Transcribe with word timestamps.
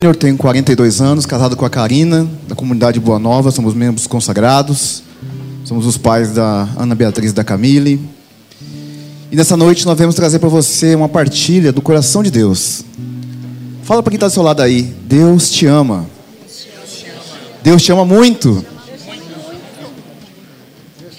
Eu 0.00 0.14
tenho 0.14 0.36
42 0.36 1.00
anos, 1.00 1.26
casado 1.26 1.56
com 1.56 1.64
a 1.64 1.68
Karina, 1.68 2.24
da 2.46 2.54
comunidade 2.54 3.00
Boa 3.00 3.18
Nova, 3.18 3.50
somos 3.50 3.74
membros 3.74 4.06
consagrados, 4.06 5.02
somos 5.64 5.86
os 5.86 5.98
pais 5.98 6.30
da 6.30 6.68
Ana 6.78 6.94
Beatriz 6.94 7.32
e 7.32 7.34
da 7.34 7.42
Camille. 7.42 8.00
E 9.28 9.34
nessa 9.34 9.56
noite 9.56 9.84
nós 9.84 9.98
vamos 9.98 10.14
trazer 10.14 10.38
para 10.38 10.48
você 10.48 10.94
uma 10.94 11.08
partilha 11.08 11.72
do 11.72 11.82
coração 11.82 12.22
de 12.22 12.30
Deus. 12.30 12.84
Fala 13.82 14.00
para 14.00 14.12
quem 14.12 14.18
está 14.18 14.28
do 14.28 14.32
seu 14.32 14.44
lado 14.44 14.62
aí, 14.62 14.82
Deus 14.82 15.50
te 15.50 15.66
ama. 15.66 16.06
Deus 17.64 17.82
te 17.82 17.90
ama 17.90 18.04
muito. 18.04 18.64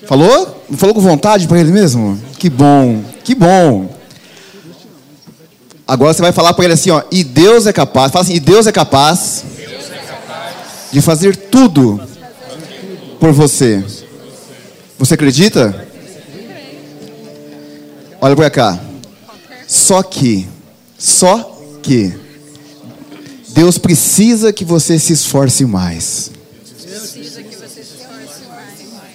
Falou? 0.07 0.63
Falou 0.77 0.95
com 0.95 1.01
vontade 1.01 1.49
para 1.49 1.59
ele 1.59 1.73
mesmo? 1.73 2.17
Que 2.37 2.49
bom, 2.49 3.03
que 3.25 3.35
bom. 3.35 3.98
Agora 5.89 6.13
você 6.13 6.21
vai 6.21 6.31
falar 6.31 6.53
para 6.53 6.65
ele 6.65 6.75
assim, 6.75 6.91
ó, 6.91 7.01
e 7.11 7.23
Deus 7.23 7.65
é 7.65 7.73
capaz, 7.73 8.11
fala 8.11 8.23
assim, 8.23 8.35
e 8.35 8.39
Deus 8.39 8.67
é 8.67 8.71
capaz, 8.71 9.43
Deus 9.57 9.89
é 9.89 9.97
capaz 9.97 10.55
de 10.91 11.01
fazer 11.01 11.35
tudo 11.35 11.99
por 13.19 13.31
você. 13.31 13.83
Você 14.99 15.15
acredita? 15.15 15.87
Olha 18.21 18.35
para 18.35 18.51
cá. 18.51 18.79
Só 19.67 20.03
que, 20.03 20.47
só 20.95 21.59
que, 21.81 22.13
Deus 23.47 23.79
precisa 23.79 24.53
que 24.53 24.63
você 24.63 24.99
se 24.99 25.13
esforce 25.13 25.65
mais. 25.65 26.29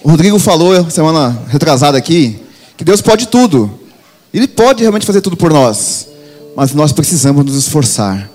O 0.03 0.09
Rodrigo 0.09 0.37
falou 0.39 0.91
semana 0.91 1.41
retrasada 1.47 1.97
aqui 1.97 2.37
que 2.75 2.83
Deus 2.83 3.01
pode 3.01 3.29
tudo. 3.29 3.79
Ele 4.33 4.45
pode 4.45 4.81
realmente 4.81 5.05
fazer 5.05 5.21
tudo 5.21 5.37
por 5.37 5.53
nós 5.53 6.13
mas 6.55 6.73
nós 6.73 6.91
precisamos 6.91 7.45
nos 7.45 7.55
esforçar. 7.55 8.29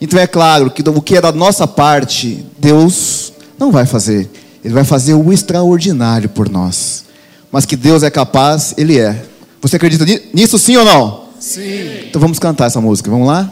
Então 0.00 0.18
é 0.20 0.26
claro 0.26 0.70
que 0.70 0.82
o 0.88 1.02
que 1.02 1.16
é 1.16 1.20
da 1.20 1.32
nossa 1.32 1.66
parte, 1.66 2.46
Deus 2.58 3.32
não 3.58 3.72
vai 3.72 3.86
fazer. 3.86 4.30
Ele 4.64 4.74
vai 4.74 4.84
fazer 4.84 5.14
o 5.14 5.32
extraordinário 5.32 6.28
por 6.28 6.48
nós. 6.48 7.04
Mas 7.50 7.64
que 7.64 7.76
Deus 7.76 8.02
é 8.02 8.10
capaz, 8.10 8.74
Ele 8.76 8.98
é. 8.98 9.24
Você 9.60 9.76
acredita 9.76 10.04
nisso 10.34 10.58
sim 10.58 10.76
ou 10.76 10.84
não? 10.84 11.26
Sim. 11.40 12.06
Então 12.08 12.20
vamos 12.20 12.38
cantar 12.38 12.66
essa 12.66 12.80
música. 12.80 13.10
Vamos 13.10 13.26
lá? 13.26 13.50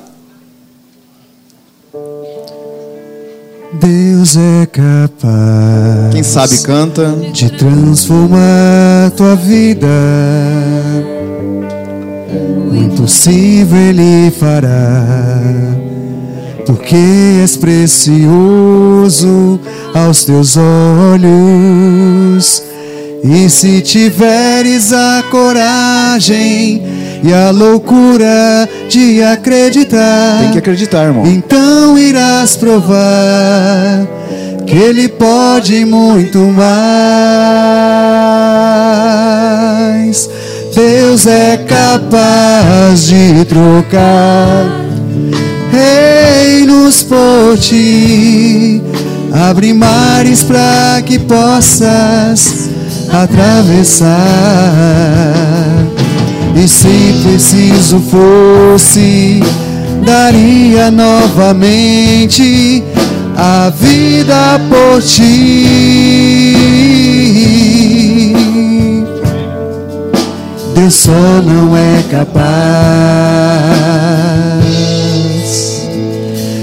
Deus 3.73 4.37
é 4.37 4.67
capaz. 4.67 6.13
Quem 6.13 6.23
sabe 6.23 6.59
canta. 6.63 7.11
De 7.33 7.51
transformar 7.51 9.11
tua 9.17 9.35
vida 9.35 9.89
o 12.75 12.77
impossível 12.77 13.79
Ele 13.79 14.31
fará, 14.31 15.03
porque 16.67 16.97
és 17.41 17.57
precioso 17.57 19.59
aos 19.95 20.25
teus 20.25 20.57
olhos. 20.57 22.63
E 23.23 23.49
se 23.49 23.81
tiveres 23.81 24.93
a 24.93 25.23
coragem 25.31 26.83
e 27.23 27.33
a 27.33 27.51
loucura 27.51 28.69
de 28.89 29.23
acreditar, 29.23 30.41
tem 30.43 30.51
que 30.53 30.59
acreditar, 30.59 31.05
irmão. 31.05 31.25
Então 31.27 31.97
irás 31.97 32.57
provar 32.57 34.07
que 34.67 34.77
Ele 34.77 35.09
pode 35.09 35.87
muito 35.87 36.39
mais. 36.39 36.75
Deus 40.75 41.27
é 41.27 41.57
capaz 41.57 43.07
de 43.07 43.45
trocar 43.45 44.85
reinos 45.71 47.03
por 47.05 47.57
ti, 47.59 48.83
abre 49.33 49.73
mares 49.73 50.43
para 50.43 51.01
que 51.07 51.19
possas 51.21 52.69
atravessar. 53.13 54.11
E 56.57 56.67
se 56.67 57.23
preciso 57.23 58.01
fosse, 58.01 59.41
daria 60.05 60.91
novamente 60.91 62.83
a 63.37 63.71
vida 63.71 64.61
por 64.69 65.01
ti. 65.03 66.44
Deus 70.75 70.95
só 70.95 71.13
não 71.13 71.77
é 71.77 72.03
capaz 72.11 72.35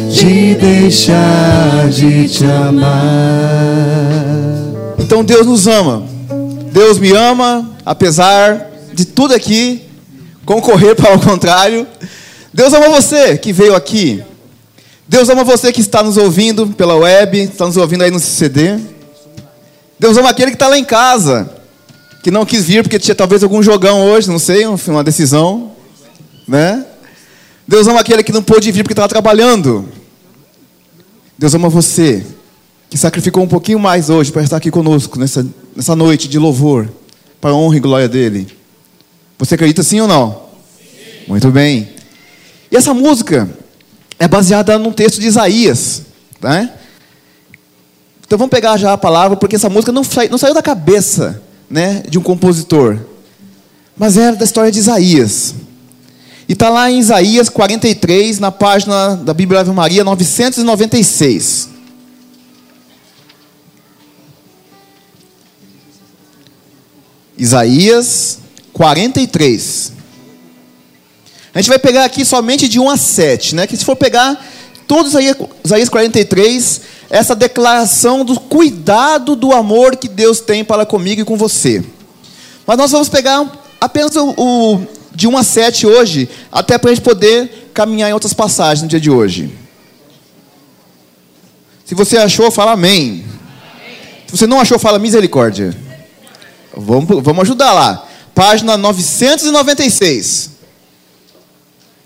de 0.09 0.53
deixar 0.55 1.89
de 1.89 2.27
te 2.27 2.43
amar. 2.43 2.91
Então 4.99 5.23
Deus 5.23 5.47
nos 5.47 5.65
ama. 5.65 6.03
Deus 6.73 6.99
me 6.99 7.13
ama, 7.15 7.71
apesar 7.85 8.69
de 8.93 9.05
tudo 9.05 9.33
aqui 9.33 9.81
concorrer 10.45 10.93
para 10.93 11.15
o 11.15 11.19
contrário. 11.19 11.87
Deus 12.53 12.73
ama 12.73 12.89
você 12.89 13.37
que 13.37 13.53
veio 13.53 13.73
aqui. 13.73 14.21
Deus 15.07 15.29
ama 15.29 15.45
você 15.45 15.71
que 15.71 15.79
está 15.79 16.03
nos 16.03 16.17
ouvindo 16.17 16.67
pela 16.67 16.95
web, 16.95 17.39
está 17.39 17.65
nos 17.65 17.77
ouvindo 17.77 18.03
aí 18.03 18.11
no 18.11 18.19
CD. 18.19 18.77
Deus 19.97 20.17
ama 20.17 20.31
aquele 20.31 20.51
que 20.51 20.55
está 20.55 20.67
lá 20.67 20.77
em 20.77 20.83
casa 20.83 21.60
que 22.21 22.29
não 22.29 22.45
quis 22.45 22.65
vir 22.65 22.83
porque 22.83 22.99
tinha 22.99 23.15
talvez 23.15 23.43
algum 23.43 23.63
jogão 23.63 24.03
hoje, 24.03 24.29
não 24.29 24.37
sei, 24.37 24.65
uma 24.65 25.03
decisão, 25.03 25.71
né? 26.47 26.85
Deus 27.67 27.87
ama 27.87 27.99
aquele 27.99 28.23
que 28.23 28.31
não 28.31 28.43
pôde 28.43 28.71
vir 28.71 28.83
porque 28.83 28.93
estava 28.93 29.07
trabalhando. 29.07 29.87
Deus 31.37 31.53
ama 31.55 31.69
você, 31.69 32.25
que 32.89 32.97
sacrificou 32.97 33.43
um 33.43 33.47
pouquinho 33.47 33.79
mais 33.79 34.09
hoje 34.09 34.31
para 34.31 34.43
estar 34.43 34.57
aqui 34.57 34.69
conosco 34.69 35.17
nessa, 35.17 35.45
nessa 35.75 35.95
noite 35.95 36.27
de 36.27 36.37
louvor, 36.37 36.87
para 37.39 37.51
a 37.51 37.55
honra 37.55 37.77
e 37.77 37.79
glória 37.79 38.07
dele. 38.07 38.47
Você 39.39 39.55
acredita 39.55 39.81
sim 39.81 39.99
ou 40.01 40.07
não? 40.07 40.43
Sim. 40.77 41.25
Muito 41.27 41.49
bem. 41.49 41.89
E 42.71 42.75
essa 42.75 42.93
música 42.93 43.49
é 44.19 44.27
baseada 44.27 44.77
num 44.77 44.91
texto 44.91 45.19
de 45.19 45.25
Isaías, 45.25 46.03
né? 46.39 46.71
Então 48.27 48.37
vamos 48.37 48.51
pegar 48.51 48.77
já 48.77 48.93
a 48.93 48.97
palavra, 48.97 49.35
porque 49.35 49.55
essa 49.55 49.69
música 49.69 49.91
não, 49.91 50.03
não 50.29 50.37
saiu 50.37 50.53
da 50.53 50.61
cabeça 50.61 51.41
né, 51.71 52.03
de 52.07 52.19
um 52.19 52.21
compositor, 52.21 52.99
mas 53.97 54.17
era 54.17 54.35
da 54.35 54.43
história 54.43 54.71
de 54.71 54.79
Isaías. 54.79 55.55
E 56.47 56.53
está 56.53 56.69
lá 56.69 56.91
em 56.91 56.99
Isaías 56.99 57.47
43, 57.47 58.39
na 58.39 58.51
página 58.51 59.15
da 59.15 59.33
Bíblia 59.33 59.61
Ave 59.61 59.71
Maria 59.71 60.03
996. 60.03 61.69
Isaías 67.37 68.39
43. 68.73 69.93
A 71.53 71.61
gente 71.61 71.69
vai 71.69 71.79
pegar 71.79 72.03
aqui 72.03 72.25
somente 72.25 72.67
de 72.67 72.79
1 72.79 72.89
a 72.89 72.97
7, 72.97 73.55
né? 73.55 73.67
Que 73.67 73.77
se 73.77 73.85
for 73.85 73.95
pegar 73.95 74.45
todos 74.91 75.13
Isaías 75.63 75.87
43, 75.87 76.81
essa 77.09 77.33
declaração 77.33 78.25
do 78.25 78.37
cuidado 78.37 79.37
do 79.37 79.53
amor 79.53 79.95
que 79.95 80.09
Deus 80.09 80.41
tem 80.41 80.65
para 80.65 80.85
comigo 80.85 81.21
e 81.21 81.23
com 81.23 81.37
você. 81.37 81.81
Mas 82.67 82.77
nós 82.77 82.91
vamos 82.91 83.07
pegar 83.07 83.49
apenas 83.79 84.13
o, 84.17 84.33
o 84.37 84.85
de 85.15 85.29
1 85.29 85.37
a 85.37 85.43
7 85.43 85.87
hoje, 85.87 86.29
até 86.51 86.77
para 86.77 86.91
a 86.91 86.93
gente 86.93 87.05
poder 87.05 87.69
caminhar 87.73 88.09
em 88.09 88.13
outras 88.13 88.33
passagens 88.33 88.81
no 88.81 88.89
dia 88.89 88.99
de 88.99 89.09
hoje. 89.09 89.57
Se 91.85 91.95
você 91.95 92.17
achou, 92.17 92.51
fala 92.51 92.73
amém. 92.73 93.23
Se 94.27 94.35
você 94.35 94.45
não 94.45 94.59
achou, 94.59 94.77
fala 94.77 94.99
misericórdia. 94.99 95.73
Vamos, 96.75 97.23
vamos 97.23 97.43
ajudar 97.43 97.71
lá. 97.71 98.05
Página 98.35 98.75
996. 98.75 100.50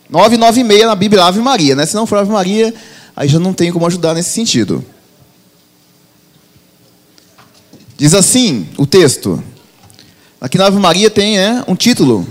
996 0.09 0.85
na 0.85 0.95
Bíblia 0.95 1.23
Ave 1.23 1.39
Maria, 1.39 1.75
né? 1.75 1.85
Se 1.85 1.95
não 1.95 2.05
for 2.05 2.19
Ave 2.19 2.31
Maria, 2.31 2.73
aí 3.15 3.27
já 3.27 3.39
não 3.39 3.53
tem 3.53 3.71
como 3.71 3.87
ajudar 3.87 4.13
nesse 4.13 4.29
sentido. 4.29 4.83
Diz 7.97 8.13
assim 8.13 8.67
o 8.77 8.85
texto. 8.85 9.41
Aqui 10.39 10.57
na 10.57 10.67
Ave 10.67 10.77
Maria 10.77 11.09
tem 11.09 11.39
é, 11.39 11.63
um 11.67 11.75
título: 11.75 12.27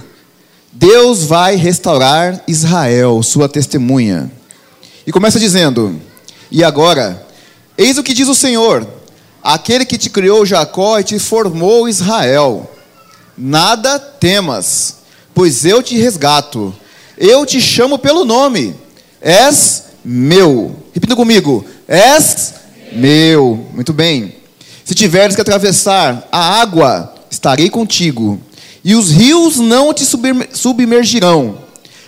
Deus 0.70 1.24
vai 1.24 1.56
restaurar 1.56 2.42
Israel, 2.46 3.22
sua 3.22 3.48
testemunha. 3.48 4.30
E 5.06 5.10
começa 5.12 5.40
dizendo: 5.40 6.00
E 6.50 6.62
agora, 6.62 7.26
eis 7.76 7.98
o 7.98 8.02
que 8.02 8.14
diz 8.14 8.28
o 8.28 8.34
Senhor, 8.34 8.86
aquele 9.42 9.84
que 9.84 9.98
te 9.98 10.10
criou 10.10 10.46
Jacó 10.46 10.98
e 10.98 11.04
te 11.04 11.18
formou 11.18 11.88
Israel. 11.88 12.70
Nada 13.36 13.98
temas, 13.98 14.98
pois 15.34 15.64
eu 15.64 15.82
te 15.82 15.96
resgato. 15.96 16.74
Eu 17.16 17.46
te 17.46 17.60
chamo 17.60 17.98
pelo 17.98 18.24
nome. 18.24 18.74
És 19.20 19.84
meu. 20.04 20.76
Repita 20.92 21.16
comigo: 21.16 21.64
És 21.88 22.54
meu. 22.92 23.66
Muito 23.72 23.92
bem. 23.92 24.36
Se 24.84 24.94
tiveres 24.94 25.34
que 25.34 25.40
atravessar 25.40 26.28
a 26.30 26.60
água, 26.60 27.14
estarei 27.30 27.70
contigo, 27.70 28.38
e 28.84 28.94
os 28.94 29.10
rios 29.10 29.56
não 29.56 29.94
te 29.94 30.04
submergirão. 30.52 31.58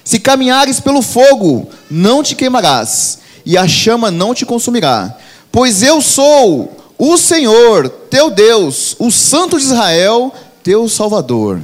Se 0.05 0.19
caminhares 0.19 0.79
pelo 0.79 1.01
fogo, 1.01 1.69
não 1.91 2.23
te 2.23 2.35
queimarás, 2.35 3.19
e 3.47 3.57
a 3.57 3.67
chama 3.67 4.11
não 4.11 4.35
te 4.35 4.45
consumirá. 4.45 5.17
Pois 5.51 5.83
eu 5.83 6.03
sou 6.03 6.77
o 6.99 7.17
Senhor, 7.17 7.89
teu 7.89 8.31
Deus, 8.31 8.95
o 8.99 9.11
Santo 9.11 9.59
de 9.59 9.65
Israel, 9.65 10.35
teu 10.63 10.87
Salvador. 10.87 11.61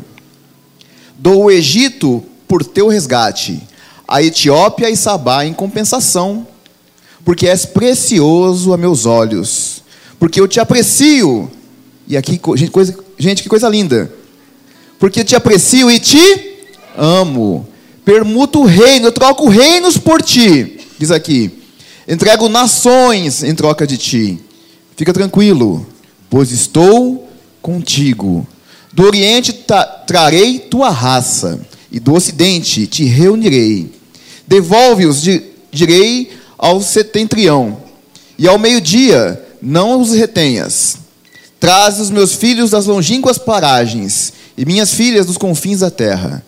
Dou 1.18 1.44
o 1.44 1.50
Egito 1.50 2.24
por 2.52 2.62
teu 2.62 2.87
resgate, 2.87 3.62
a 4.06 4.22
Etiópia 4.22 4.90
e 4.90 4.94
Sabá 4.94 5.46
em 5.46 5.54
compensação, 5.54 6.46
porque 7.25 7.49
és 7.49 7.64
precioso 7.64 8.75
a 8.75 8.76
meus 8.76 9.06
olhos, 9.06 9.82
porque 10.19 10.38
eu 10.38 10.46
te 10.46 10.60
aprecio. 10.60 11.50
E 12.06 12.14
aqui, 12.14 12.38
gente, 12.54 12.70
coisa, 12.70 12.94
gente 13.16 13.43
que 13.43 13.49
coisa 13.49 13.70
linda. 13.70 14.12
Porque 14.99 15.25
te 15.25 15.34
aprecio 15.34 15.90
e 15.90 15.99
te 15.99 16.58
amo. 16.94 17.66
Permuto 18.04 18.60
o 18.60 18.66
reino, 18.66 19.06
eu 19.06 19.12
troco 19.12 19.49
reinos 19.49 19.96
por 19.96 20.20
ti. 20.20 20.78
Diz 20.99 21.10
aqui. 21.10 21.50
Entrego 22.06 22.50
nações 22.50 23.43
em 23.43 23.54
troca 23.54 23.87
de 23.87 23.96
ti. 23.96 24.38
Fica 24.94 25.14
tranquilo, 25.14 25.87
pois 26.28 26.52
estou 26.52 27.31
contigo. 27.62 28.46
Do 28.93 29.06
Oriente 29.06 29.64
trarei 30.06 30.58
tua 30.58 30.90
raça, 30.90 31.58
e 31.92 32.00
do 32.00 32.14
Ocidente 32.14 32.86
te 32.86 33.04
reunirei. 33.04 33.92
Devolve-os, 34.48 35.22
direi 35.70 36.32
ao 36.56 36.80
setentrião, 36.80 37.76
e 38.38 38.48
ao 38.48 38.58
meio-dia 38.58 39.40
não 39.60 40.00
os 40.00 40.12
retenhas. 40.12 40.96
Traz 41.60 42.00
os 42.00 42.10
meus 42.10 42.34
filhos 42.34 42.70
das 42.70 42.86
longínquas 42.86 43.36
paragens, 43.36 44.32
e 44.56 44.64
minhas 44.64 44.94
filhas 44.94 45.26
dos 45.26 45.36
confins 45.36 45.80
da 45.80 45.90
terra. 45.90 46.42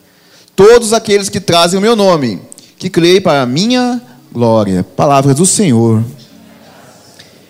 Todos 0.57 0.95
aqueles 0.95 1.29
que 1.29 1.41
trazem 1.41 1.79
o 1.79 1.83
meu 1.83 1.95
nome, 1.95 2.41
que 2.79 2.89
creem 2.89 3.21
para 3.21 3.43
a 3.43 3.47
minha 3.47 4.01
glória. 4.33 4.83
Palavras 4.97 5.37
do 5.37 5.45
Senhor. 5.45 6.03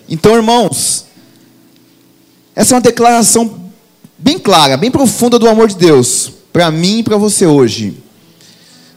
Então, 0.09 0.35
irmãos, 0.35 1.05
essa 2.55 2.73
é 2.73 2.75
uma 2.75 2.81
declaração 2.81 3.59
bem 4.17 4.37
clara, 4.37 4.75
bem 4.75 4.91
profunda 4.91 5.39
do 5.39 5.47
amor 5.47 5.67
de 5.67 5.75
Deus 5.75 6.35
para 6.55 6.71
mim 6.71 6.99
e 6.99 7.03
para 7.03 7.17
você 7.17 7.45
hoje. 7.45 8.01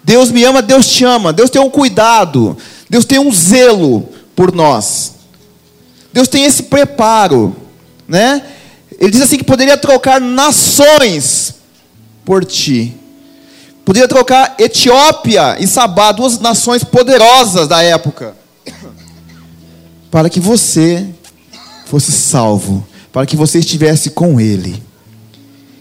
Deus 0.05 0.31
me 0.31 0.45
ama, 0.45 0.63
Deus 0.63 0.87
te 0.87 1.05
ama, 1.05 1.33
Deus 1.33 1.51
tem 1.51 1.61
um 1.61 1.69
cuidado, 1.69 2.57
Deus 2.89 3.05
tem 3.05 3.19
um 3.19 3.33
zelo 3.33 4.09
por 4.37 4.55
nós. 4.55 5.15
Deus 6.13 6.29
tem 6.29 6.45
esse 6.45 6.63
preparo, 6.63 7.57
né? 8.07 8.45
Ele 8.97 9.11
diz 9.11 9.23
assim 9.23 9.37
que 9.37 9.43
poderia 9.43 9.77
trocar 9.77 10.21
nações 10.21 11.57
por 12.25 12.45
ti. 12.45 12.95
Poderia 13.85 14.07
trocar 14.07 14.55
Etiópia 14.57 15.57
e 15.59 15.67
Sabá, 15.67 16.13
duas 16.13 16.39
nações 16.39 16.85
poderosas 16.85 17.67
da 17.67 17.83
época, 17.83 18.37
para 20.13 20.31
que 20.31 20.39
você 20.39 21.09
fosse 21.87 22.13
salvo, 22.13 22.87
para 23.13 23.27
que 23.27 23.35
você 23.35 23.59
estivesse 23.59 24.11
com 24.11 24.41
Ele. 24.41 24.87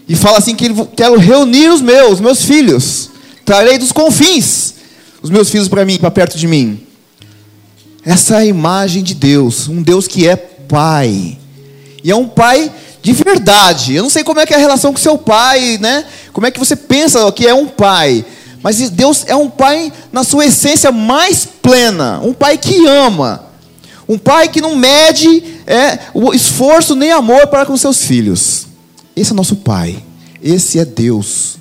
E 0.08 0.16
fala 0.16 0.38
assim 0.38 0.54
que 0.54 0.64
ele 0.64 0.88
quero 0.96 1.18
reunir 1.18 1.68
os 1.68 1.80
meus, 1.80 2.20
meus 2.20 2.42
filhos, 2.44 3.10
trarei 3.44 3.78
dos 3.78 3.92
confins 3.92 4.78
os 5.22 5.30
meus 5.30 5.50
filhos 5.50 5.68
para 5.68 5.84
mim, 5.84 5.98
para 5.98 6.10
perto 6.10 6.38
de 6.38 6.46
mim. 6.46 6.80
Essa 8.04 8.36
é 8.36 8.38
a 8.38 8.44
imagem 8.46 9.02
de 9.02 9.14
Deus, 9.14 9.68
um 9.68 9.82
Deus 9.82 10.06
que 10.06 10.28
é 10.28 10.36
Pai. 10.36 11.36
E 12.02 12.10
é 12.10 12.16
um 12.16 12.28
Pai 12.28 12.70
de 13.02 13.12
verdade. 13.12 13.94
Eu 13.94 14.04
não 14.04 14.10
sei 14.10 14.22
como 14.22 14.40
é 14.40 14.46
que 14.46 14.54
é 14.54 14.56
a 14.56 14.60
relação 14.60 14.92
com 14.92 14.98
seu 14.98 15.16
pai, 15.18 15.78
né? 15.80 16.04
Como 16.32 16.46
é 16.46 16.50
que 16.50 16.58
você 16.58 16.76
pensa 16.76 17.30
que 17.32 17.46
é 17.46 17.54
um 17.54 17.66
pai? 17.66 18.24
Mas 18.62 18.90
Deus 18.90 19.24
é 19.26 19.36
um 19.36 19.48
pai 19.48 19.92
na 20.12 20.24
sua 20.24 20.46
essência 20.46 20.90
mais 20.90 21.46
plena, 21.46 22.20
um 22.22 22.32
pai 22.32 22.58
que 22.58 22.86
ama, 22.86 23.44
um 24.08 24.18
pai 24.18 24.48
que 24.48 24.60
não 24.60 24.74
mede 24.74 25.42
é, 25.66 25.98
o 26.12 26.34
esforço 26.34 26.94
nem 26.96 27.12
amor 27.12 27.46
para 27.46 27.64
com 27.64 27.76
seus 27.76 28.02
filhos. 28.02 28.67
Esse 29.18 29.32
é 29.32 29.34
nosso 29.34 29.56
pai, 29.56 30.02
esse 30.42 30.78
é 30.78 30.84
Deus. 30.84 31.56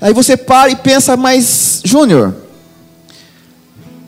Aí 0.00 0.12
você 0.12 0.36
para 0.36 0.70
e 0.70 0.76
pensa, 0.76 1.16
mas 1.16 1.80
Júnior, 1.84 2.34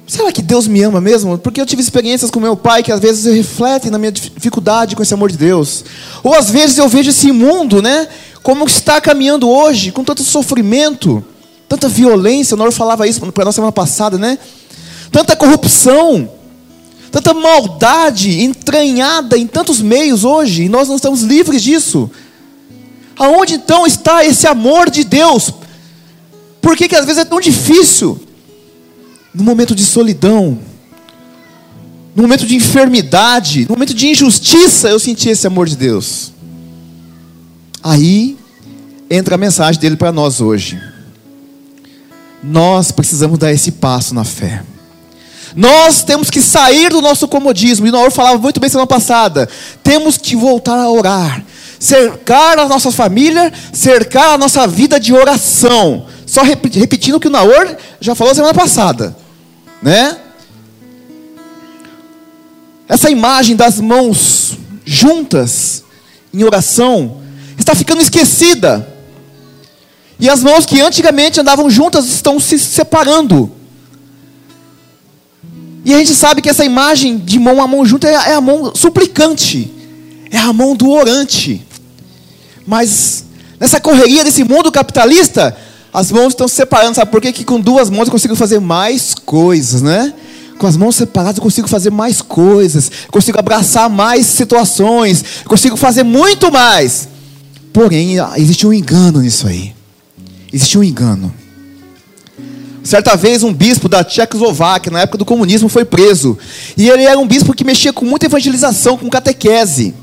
será 0.07 0.31
que 0.31 0.43
Deus 0.43 0.69
me 0.69 0.81
ama 0.83 1.01
mesmo? 1.01 1.37
Porque 1.39 1.61
eu 1.61 1.67
tive 1.67 1.83
experiências 1.83 2.31
com 2.31 2.39
meu 2.39 2.57
pai 2.57 2.83
que 2.83 2.93
às 2.93 3.01
vezes 3.01 3.35
refletem 3.35 3.91
na 3.91 3.99
minha 3.99 4.13
dificuldade 4.13 4.95
com 4.95 5.03
esse 5.03 5.15
amor 5.15 5.31
de 5.31 5.37
Deus. 5.37 5.85
Ou 6.23 6.35
às 6.35 6.51
vezes 6.51 6.79
eu 6.79 6.89
vejo 6.89 7.11
esse 7.11 7.33
mundo, 7.33 7.83
né? 7.83 8.09
como 8.43 8.65
está 8.65 9.01
caminhando 9.01 9.49
hoje, 9.49 9.93
com 9.93 10.03
tanto 10.03 10.23
sofrimento, 10.23 11.23
tanta 11.69 11.89
violência, 11.89 12.55
o 12.55 12.59
Noro 12.59 12.73
falava 12.73 13.07
isso 13.07 13.21
para 13.33 13.45
nós 13.45 13.55
semana 13.55 13.73
passada, 13.73 14.19
né? 14.19 14.39
Tanta 15.13 15.37
corrupção, 15.37 16.31
tanta 17.11 17.35
maldade 17.35 18.43
entranhada 18.43 19.37
em 19.37 19.47
tantos 19.47 19.81
meios 19.83 20.25
hoje, 20.25 20.65
e 20.65 20.69
nós 20.69 20.89
não 20.89 20.97
estamos 20.97 21.23
livres 21.23 21.63
disso. 21.63 22.11
Aonde 23.19 23.55
então 23.55 23.87
está 23.87 24.25
esse 24.25 24.47
amor 24.47 24.89
de 24.89 25.05
Deus? 25.05 25.53
Por 26.61 26.77
que, 26.77 26.89
que 26.89 26.97
às 26.97 27.05
vezes 27.05 27.23
é 27.23 27.25
tão 27.25 27.41
difícil? 27.41 28.19
No 29.35 29.45
momento 29.45 29.75
de 29.75 29.85
solidão, 29.85 30.59
no 32.15 32.23
momento 32.23 32.47
de 32.47 32.57
enfermidade, 32.57 33.67
no 33.69 33.75
momento 33.75 33.95
de 33.95 34.09
injustiça, 34.09 34.89
eu 34.89 34.99
senti 34.99 35.29
esse 35.29 35.47
amor 35.47 35.69
de 35.69 35.77
Deus. 35.77 36.33
Aí 37.83 38.37
entra 39.11 39.35
a 39.35 39.39
mensagem 39.39 39.81
dele 39.81 39.97
para 39.97 40.13
nós 40.13 40.41
hoje. 40.41 40.81
Nós 42.43 42.91
precisamos 42.91 43.39
dar 43.39 43.53
esse 43.53 43.73
passo 43.73 44.15
na 44.15 44.25
fé. 44.25 44.63
Nós 45.55 46.03
temos 46.03 46.31
que 46.31 46.41
sair 46.41 46.91
do 46.91 47.01
nosso 47.01 47.27
comodismo. 47.27 47.87
E 47.87 47.91
Naor 47.91 48.11
falava 48.11 48.39
muito 48.39 48.61
bem 48.61 48.71
semana 48.71 48.87
passada. 48.87 49.49
Temos 49.83 50.17
que 50.17 50.37
voltar 50.37 50.79
a 50.79 50.91
orar. 50.91 51.45
Cercar 51.79 52.59
a 52.59 52.69
nossa 52.69 52.93
família, 52.93 53.53
cercar 53.73 54.35
a 54.35 54.39
nossa 54.39 54.67
vida 54.67 55.01
de 55.01 55.13
oração. 55.13 56.07
Só 56.27 56.43
repetindo 56.43 57.15
o 57.15 57.21
que 57.21 57.29
o 57.29 57.31
Naor 57.31 57.77
já 58.01 58.15
falou 58.15 58.35
semana 58.35 58.55
passada. 58.55 59.17
Né? 59.83 60.17
Essa 62.89 63.11
imagem 63.11 63.57
das 63.57 63.81
mãos 63.81 64.59
juntas 64.85 65.85
em 66.33 66.45
oração 66.45 67.21
está 67.59 67.75
ficando 67.75 68.01
esquecida. 68.01 68.87
E 70.19 70.29
as 70.29 70.43
mãos 70.43 70.67
que 70.67 70.81
antigamente 70.81 71.41
andavam 71.41 71.71
juntas 71.71 72.07
estão 72.07 72.39
se 72.39 72.59
separando. 72.59 73.60
E 75.85 75.95
a 75.95 75.99
gente 75.99 76.15
sabe 76.15 76.43
que 76.43 76.49
essa 76.49 76.65
imagem 76.65 77.17
de 77.19 77.39
mão 77.39 77.63
a 77.63 77.67
mão 77.67 77.85
junta 77.85 78.09
é, 78.09 78.13
é 78.13 78.35
a 78.35 78.41
mão 78.41 78.75
suplicante, 78.75 79.71
é 80.31 80.37
a 80.37 80.53
mão 80.53 80.77
do 80.77 80.91
orante. 80.91 81.65
Mas 82.67 83.25
nessa 83.59 83.81
correria 83.81 84.23
desse 84.23 84.45
mundo 84.45 84.71
capitalista, 84.71 85.57
as 85.93 86.13
mãos 86.13 86.29
estão 86.29 86.47
se 86.47 86.55
separando. 86.55 86.97
Sabe 86.97 87.11
por 87.11 87.21
quê? 87.21 87.33
Que 87.33 87.45
com 87.45 87.61
duas 87.61 87.91
mãos 87.91 88.07
eu 88.07 88.13
consigo 88.13 88.37
fazer 88.37 88.61
mais 88.61 89.15
coisas, 89.15 89.83
né? 89.83 90.13
Com 90.59 90.67
as 90.67 90.77
mãos 90.77 90.97
separadas 90.97 91.39
eu 91.39 91.43
consigo 91.43 91.67
fazer 91.67 91.91
mais 91.91 92.21
coisas, 92.21 92.91
consigo 93.11 93.39
abraçar 93.39 93.89
mais 93.89 94.27
situações, 94.27 95.25
consigo 95.47 95.77
fazer 95.77 96.03
muito 96.03 96.53
mais. 96.53 97.09
Porém, 97.73 98.17
existe 98.37 98.67
um 98.67 98.73
engano 98.73 99.21
nisso 99.21 99.47
aí. 99.47 99.75
Existe 100.53 100.77
um 100.77 100.85
engano. 100.85 101.33
Certa 102.83 103.15
vez, 103.15 103.43
um 103.43 103.53
bispo 103.53 103.89
da 103.89 104.03
Tchecoslováquia, 104.03 104.91
na 104.91 105.01
época 105.01 105.19
do 105.19 105.25
comunismo, 105.25 105.69
foi 105.69 105.85
preso. 105.85 106.39
E 106.77 106.89
ele 106.89 107.05
era 107.05 107.19
um 107.19 107.27
bispo 107.27 107.53
que 107.53 107.65
mexia 107.65 107.93
com 107.93 108.07
muita 108.07 108.27
evangelização, 108.27 108.97
com 108.97 109.11
catequese. 109.11 109.95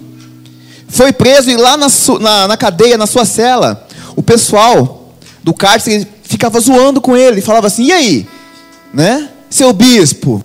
Foi 0.88 1.12
preso 1.12 1.50
e 1.50 1.58
lá 1.58 1.76
na, 1.76 1.88
na, 2.20 2.48
na 2.50 2.58
cadeia, 2.58 2.98
na 2.98 3.08
sua 3.08 3.26
cela, 3.26 3.86
o 4.16 4.24
pessoal 4.24 5.14
do 5.44 5.54
cárcere 5.54 6.08
ficava 6.24 6.60
zoando 6.60 7.02
com 7.02 7.18
ele. 7.18 7.42
Falava 7.42 7.68
assim: 7.68 7.86
e 7.86 7.92
aí? 7.92 8.28
Né? 8.94 9.30
Seu 9.50 9.74
bispo, 9.74 10.44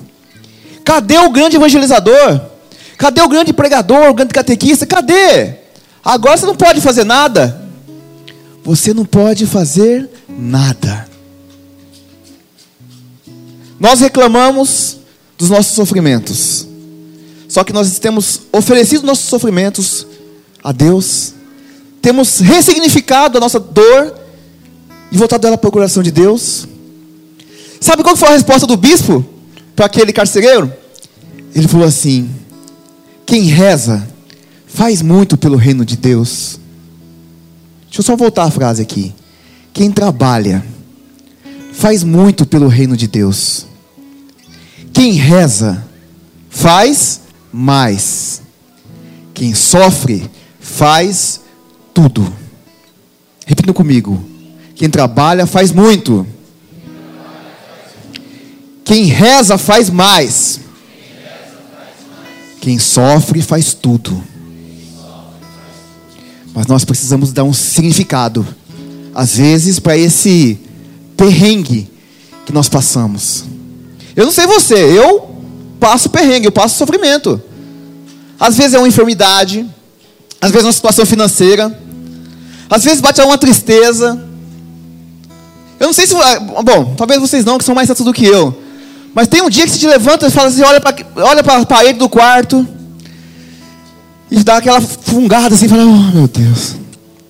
cadê 0.84 1.18
o 1.18 1.30
grande 1.30 1.56
evangelizador? 1.56 2.40
Cadê 2.96 3.20
o 3.20 3.28
grande 3.28 3.52
pregador, 3.52 4.08
o 4.08 4.14
grande 4.14 4.32
catequista? 4.32 4.86
Cadê? 4.86 5.54
Agora 6.04 6.36
você 6.36 6.46
não 6.46 6.56
pode 6.56 6.80
fazer 6.80 7.04
nada. 7.04 7.62
Você 8.64 8.94
não 8.94 9.04
pode 9.04 9.44
fazer 9.46 10.08
nada. 10.28 11.11
Nós 13.82 13.98
reclamamos 13.98 14.98
dos 15.36 15.50
nossos 15.50 15.74
sofrimentos. 15.74 16.68
Só 17.48 17.64
que 17.64 17.72
nós 17.72 17.98
temos 17.98 18.42
oferecido 18.52 19.04
nossos 19.04 19.24
sofrimentos 19.24 20.06
a 20.62 20.70
Deus. 20.70 21.34
Temos 22.00 22.38
ressignificado 22.38 23.38
a 23.38 23.40
nossa 23.40 23.58
dor 23.58 24.14
e 25.10 25.18
voltado 25.18 25.48
ela 25.48 25.58
para 25.58 25.68
o 25.68 25.72
coração 25.72 26.00
de 26.00 26.12
Deus. 26.12 26.68
Sabe 27.80 28.04
qual 28.04 28.14
foi 28.14 28.28
a 28.28 28.32
resposta 28.34 28.68
do 28.68 28.76
bispo 28.76 29.24
para 29.74 29.86
aquele 29.86 30.12
carcereiro? 30.12 30.72
Ele 31.52 31.66
falou 31.66 31.88
assim: 31.88 32.30
Quem 33.26 33.46
reza 33.46 34.08
faz 34.64 35.02
muito 35.02 35.36
pelo 35.36 35.56
reino 35.56 35.84
de 35.84 35.96
Deus. 35.96 36.60
Deixa 37.86 37.98
eu 37.98 38.04
só 38.04 38.14
voltar 38.14 38.44
a 38.44 38.50
frase 38.52 38.80
aqui. 38.80 39.12
Quem 39.72 39.90
trabalha 39.90 40.64
faz 41.72 42.04
muito 42.04 42.46
pelo 42.46 42.68
reino 42.68 42.96
de 42.96 43.08
Deus. 43.08 43.71
Quem 44.92 45.12
reza 45.12 45.82
faz 46.50 47.20
mais. 47.52 48.42
Quem 49.34 49.54
sofre 49.54 50.30
faz 50.60 51.40
tudo. 51.94 52.32
Repita 53.46 53.72
comigo. 53.72 54.22
Quem 54.74 54.88
trabalha 54.88 55.46
faz 55.46 55.72
muito. 55.72 56.26
Quem 58.84 59.04
reza 59.04 59.56
faz 59.56 59.88
mais. 59.88 60.60
Quem 62.60 62.78
sofre 62.78 63.42
faz 63.42 63.74
tudo. 63.74 64.22
Mas 66.54 66.66
nós 66.66 66.84
precisamos 66.84 67.32
dar 67.32 67.44
um 67.44 67.52
significado, 67.52 68.46
às 69.14 69.36
vezes, 69.36 69.78
para 69.78 69.96
esse 69.96 70.60
perrengue 71.16 71.90
que 72.44 72.52
nós 72.52 72.68
passamos. 72.68 73.44
Eu 74.14 74.24
não 74.24 74.32
sei 74.32 74.46
você, 74.46 74.74
eu 74.74 75.30
passo 75.80 76.10
perrengue, 76.10 76.46
eu 76.46 76.52
passo 76.52 76.76
sofrimento. 76.76 77.40
Às 78.38 78.56
vezes 78.56 78.74
é 78.74 78.78
uma 78.78 78.88
enfermidade, 78.88 79.66
às 80.40 80.50
vezes 80.50 80.64
é 80.64 80.66
uma 80.66 80.72
situação 80.72 81.06
financeira, 81.06 81.76
às 82.68 82.84
vezes 82.84 83.00
bate 83.00 83.20
uma 83.20 83.38
tristeza. 83.38 84.22
Eu 85.78 85.86
não 85.86 85.92
sei 85.92 86.06
se. 86.06 86.14
Bom, 86.64 86.94
talvez 86.96 87.20
vocês 87.20 87.44
não, 87.44 87.58
que 87.58 87.64
são 87.64 87.74
mais 87.74 87.88
santos 87.88 88.04
do 88.04 88.12
que 88.12 88.24
eu. 88.24 88.56
Mas 89.14 89.28
tem 89.28 89.42
um 89.42 89.50
dia 89.50 89.64
que 89.64 89.70
você 89.70 89.78
te 89.78 89.86
levanta 89.86 90.26
e 90.26 90.30
fala 90.30 90.48
assim, 90.48 90.62
olha 90.62 90.80
para 90.80 90.94
olha 91.16 91.40
a 91.40 91.66
parede 91.66 91.98
do 91.98 92.08
quarto 92.08 92.66
e 94.30 94.42
dá 94.42 94.56
aquela 94.56 94.80
fungada 94.80 95.54
assim, 95.54 95.68
fala, 95.68 95.84
oh 95.84 96.16
meu 96.16 96.26
Deus. 96.26 96.76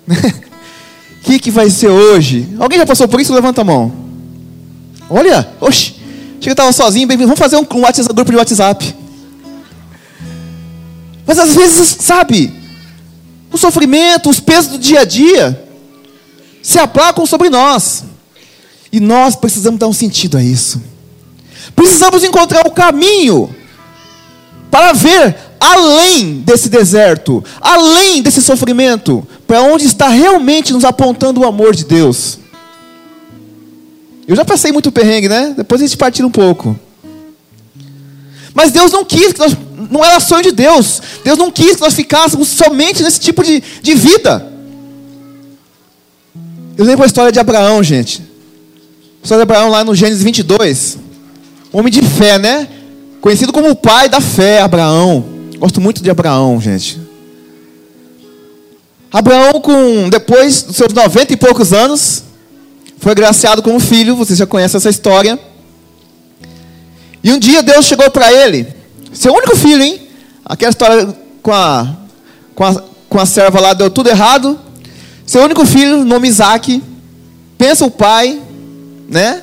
O 0.06 1.24
que, 1.24 1.38
que 1.38 1.50
vai 1.50 1.68
ser 1.70 1.88
hoje? 1.88 2.48
Alguém 2.58 2.78
já 2.78 2.86
passou 2.86 3.08
por 3.08 3.20
isso? 3.20 3.34
Levanta 3.34 3.62
a 3.62 3.64
mão. 3.64 3.92
Olha, 5.10 5.48
oxe, 5.60 5.96
chega 6.42 6.56
que 6.56 6.60
estava 6.60 6.72
sozinho, 6.72 7.06
bem, 7.06 7.16
vamos 7.16 7.38
fazer 7.38 7.56
um, 7.56 7.66
um, 7.72 7.80
WhatsApp, 7.82 8.10
um 8.10 8.14
grupo 8.14 8.32
de 8.32 8.36
WhatsApp. 8.36 8.94
Mas 11.24 11.38
às 11.38 11.54
vezes, 11.54 11.96
sabe, 12.00 12.52
o 13.50 13.56
sofrimento, 13.56 14.28
os 14.28 14.40
pesos 14.40 14.72
do 14.72 14.78
dia 14.78 15.00
a 15.00 15.04
dia 15.04 15.64
se 16.60 16.78
aplacam 16.80 17.24
sobre 17.24 17.48
nós. 17.48 18.04
E 18.92 18.98
nós 18.98 19.36
precisamos 19.36 19.78
dar 19.78 19.86
um 19.86 19.92
sentido 19.92 20.36
a 20.36 20.42
isso. 20.42 20.82
Precisamos 21.76 22.24
encontrar 22.24 22.66
o 22.66 22.72
caminho 22.72 23.54
para 24.70 24.92
ver 24.92 25.36
além 25.60 26.40
desse 26.40 26.68
deserto, 26.68 27.42
além 27.60 28.20
desse 28.20 28.42
sofrimento, 28.42 29.26
para 29.46 29.62
onde 29.62 29.86
está 29.86 30.08
realmente 30.08 30.72
nos 30.72 30.84
apontando 30.84 31.40
o 31.40 31.46
amor 31.46 31.74
de 31.74 31.84
Deus. 31.84 32.41
Eu 34.32 34.36
já 34.36 34.46
passei 34.46 34.72
muito 34.72 34.90
perrengue, 34.90 35.28
né? 35.28 35.52
Depois 35.54 35.78
a 35.82 35.84
gente 35.84 35.94
partilha 35.94 36.26
um 36.26 36.30
pouco. 36.30 36.74
Mas 38.54 38.72
Deus 38.72 38.90
não 38.90 39.04
quis 39.04 39.34
que 39.34 39.38
nós, 39.38 39.54
não 39.90 40.02
era 40.02 40.18
sonho 40.20 40.42
de 40.42 40.52
Deus. 40.52 41.02
Deus 41.22 41.36
não 41.36 41.50
quis 41.50 41.76
que 41.76 41.82
nós 41.82 41.92
ficássemos 41.92 42.48
somente 42.48 43.02
nesse 43.02 43.20
tipo 43.20 43.44
de, 43.44 43.62
de 43.82 43.94
vida. 43.94 44.50
Eu 46.78 46.86
lembro 46.86 47.02
a 47.02 47.06
história 47.06 47.30
de 47.30 47.38
Abraão, 47.38 47.82
gente. 47.82 48.22
A 49.20 49.22
história 49.22 49.44
de 49.44 49.52
Abraão 49.52 49.68
lá 49.68 49.84
no 49.84 49.94
Gênesis 49.94 50.22
22. 50.22 50.96
Homem 51.70 51.92
de 51.92 52.00
fé, 52.00 52.38
né? 52.38 52.66
Conhecido 53.20 53.52
como 53.52 53.68
o 53.68 53.76
pai 53.76 54.08
da 54.08 54.22
fé, 54.22 54.62
Abraão. 54.62 55.22
Gosto 55.58 55.78
muito 55.78 56.02
de 56.02 56.08
Abraão, 56.08 56.58
gente. 56.58 56.98
Abraão, 59.12 59.60
com 59.60 60.08
depois 60.08 60.62
dos 60.62 60.76
seus 60.76 60.94
noventa 60.94 61.34
e 61.34 61.36
poucos 61.36 61.74
anos, 61.74 62.24
foi 63.02 63.10
agraciado 63.10 63.62
com 63.62 63.78
filho. 63.80 64.14
Você 64.14 64.36
já 64.36 64.46
conhece 64.46 64.76
essa 64.76 64.88
história. 64.88 65.36
E 67.22 67.32
um 67.32 67.38
dia 67.38 67.60
Deus 67.62 67.84
chegou 67.84 68.08
para 68.10 68.32
ele, 68.32 68.66
seu 69.12 69.32
único 69.32 69.56
filho, 69.56 69.82
hein? 69.82 70.00
Aquela 70.44 70.70
história 70.70 71.16
com 71.42 71.52
a, 71.52 71.96
com 72.54 72.64
a, 72.64 72.82
com 73.08 73.18
a 73.20 73.26
serva 73.26 73.60
lá 73.60 73.74
deu 73.74 73.90
tudo 73.90 74.08
errado. 74.08 74.58
Seu 75.26 75.42
único 75.42 75.66
filho, 75.66 76.04
nome 76.04 76.28
Isaac. 76.28 76.82
Pensa 77.58 77.84
o 77.84 77.90
pai, 77.90 78.40
né? 79.08 79.42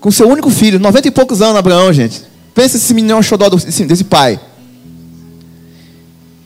Com 0.00 0.10
seu 0.10 0.28
único 0.28 0.50
filho, 0.50 0.78
noventa 0.78 1.08
e 1.08 1.10
poucos 1.10 1.42
anos, 1.42 1.56
Abraão, 1.56 1.92
gente. 1.92 2.22
Pensa 2.54 2.76
esse 2.76 2.94
menino 2.94 3.22
xodó 3.22 3.48
desse, 3.48 3.84
desse 3.84 4.04
pai. 4.04 4.40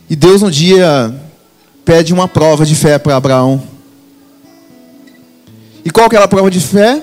E 0.09 0.17
Deus 0.17 0.43
um 0.43 0.51
dia 0.51 1.15
pede 1.85 2.13
uma 2.13 2.29
prova 2.29 2.65
de 2.65 2.75
fé 2.75 2.99
para 2.99 3.17
Abraão. 3.17 3.63
E 5.85 5.91
qual 5.91 6.09
que 6.09 6.17
era 6.17 6.25
a 6.25 6.29
prova 6.29 6.51
de 6.51 6.61
fé? 6.61 7.03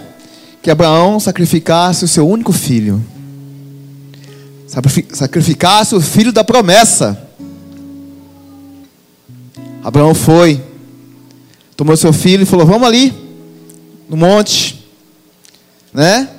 Que 0.61 0.69
Abraão 0.69 1.19
sacrificasse 1.19 2.05
o 2.05 2.07
seu 2.07 2.27
único 2.27 2.51
filho. 2.51 3.03
Sacrificasse 5.13 5.95
o 5.95 6.01
filho 6.01 6.31
da 6.31 6.43
promessa. 6.43 7.17
Abraão 9.83 10.13
foi, 10.13 10.61
tomou 11.75 11.95
seu 11.95 12.11
filho 12.11 12.43
e 12.43 12.45
falou: 12.45 12.65
Vamos 12.65 12.87
ali, 12.87 13.13
no 14.09 14.17
monte, 14.17 14.85
né? 15.93 16.29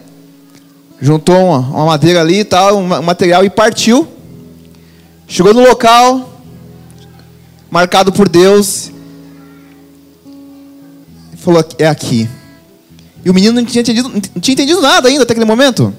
juntou 1.01 1.37
uma, 1.37 1.59
uma 1.59 1.87
madeira 1.87 2.21
ali 2.21 2.41
e 2.41 2.45
tal, 2.45 2.79
um 2.79 3.03
material 3.03 3.45
e 3.45 3.51
partiu. 3.51 4.07
Chegou 5.27 5.55
no 5.55 5.61
local, 5.61 6.41
marcado 7.71 8.13
por 8.13 8.29
Deus, 8.29 8.91
falou: 11.49 11.65
É 11.79 11.87
aqui. 11.87 12.29
E 13.25 13.31
o 13.31 13.35
menino 13.35 13.55
não 13.55 13.65
tinha, 13.65 13.81
entendido, 13.81 14.09
não 14.09 14.21
tinha 14.41 14.53
entendido 14.53 14.81
nada 14.81 15.09
ainda 15.09 15.23
até 15.23 15.33
aquele 15.33 15.47
momento. 15.47 15.95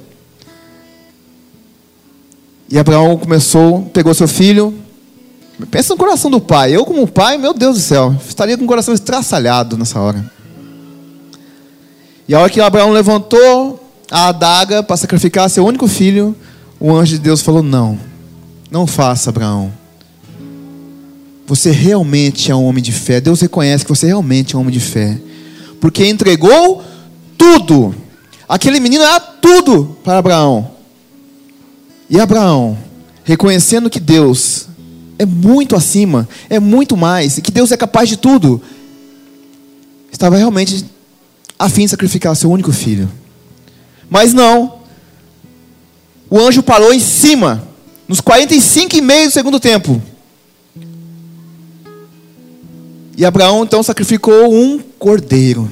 E 2.69 2.77
Abraão 2.77 3.17
começou, 3.17 3.83
pegou 3.93 4.13
seu 4.13 4.27
filho. 4.27 4.73
Pensa 5.69 5.93
no 5.93 5.97
coração 5.97 6.31
do 6.31 6.39
pai. 6.39 6.73
Eu, 6.73 6.85
como 6.85 7.05
pai, 7.07 7.37
meu 7.37 7.53
Deus 7.53 7.75
do 7.75 7.81
céu, 7.81 8.15
estaria 8.27 8.57
com 8.57 8.63
o 8.63 8.67
coração 8.67 8.93
estraçalhado 8.93 9.77
nessa 9.77 9.99
hora. 9.99 10.31
E 12.27 12.33
a 12.33 12.39
hora 12.39 12.49
que 12.49 12.61
Abraão 12.61 12.91
levantou, 12.91 13.83
a 14.09 14.29
adaga 14.29 14.81
para 14.81 14.95
sacrificar 14.95 15.49
seu 15.49 15.65
único 15.65 15.87
filho, 15.87 16.35
o 16.79 16.95
anjo 16.95 17.13
de 17.13 17.19
Deus 17.19 17.41
falou: 17.41 17.61
Não, 17.61 17.99
não 18.71 18.87
faça, 18.87 19.31
Abraão. 19.31 19.73
Você 21.47 21.71
realmente 21.71 22.51
é 22.51 22.55
um 22.55 22.65
homem 22.65 22.83
de 22.83 22.91
fé. 22.91 23.19
Deus 23.19 23.41
reconhece 23.41 23.83
que 23.83 23.89
você 23.89 24.05
realmente 24.05 24.55
é 24.55 24.57
um 24.57 24.61
homem 24.61 24.71
de 24.71 24.79
fé. 24.79 25.19
Porque 25.79 26.05
entregou 26.05 26.83
tudo. 27.37 27.95
Aquele 28.47 28.79
menino 28.79 29.03
era 29.03 29.19
tudo 29.19 29.97
para 30.03 30.17
Abraão. 30.17 30.71
E 32.09 32.19
Abraão, 32.19 32.77
reconhecendo 33.23 33.89
que 33.89 33.99
Deus 33.99 34.67
é 35.19 35.25
muito 35.25 35.75
acima, 35.75 36.27
é 36.49 36.59
muito 36.59 36.97
mais, 36.97 37.37
e 37.37 37.41
que 37.41 37.51
Deus 37.51 37.71
é 37.71 37.77
capaz 37.77 38.09
de 38.09 38.17
tudo, 38.17 38.61
estava 40.11 40.37
realmente 40.37 40.85
a 41.57 41.69
fim 41.69 41.83
de 41.83 41.89
sacrificar 41.89 42.35
seu 42.35 42.49
único 42.49 42.71
filho. 42.71 43.11
Mas 44.09 44.33
não. 44.33 44.79
O 46.29 46.39
anjo 46.39 46.63
parou 46.63 46.93
em 46.93 46.99
cima, 46.99 47.67
nos 48.07 48.21
45 48.21 48.95
e 48.95 49.01
meio 49.01 49.27
do 49.27 49.33
segundo 49.33 49.59
tempo. 49.59 50.01
E 53.19 53.25
Abraão 53.25 53.65
então 53.65 53.83
sacrificou 53.83 54.49
um 54.53 54.79
cordeiro. 54.79 55.69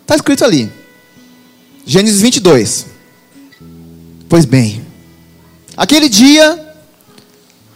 Está 0.00 0.14
escrito 0.14 0.44
ali. 0.44 0.70
Gênesis 1.84 2.20
22. 2.20 2.86
Pois 4.28 4.44
bem, 4.44 4.86
aquele 5.76 6.08
dia, 6.08 6.72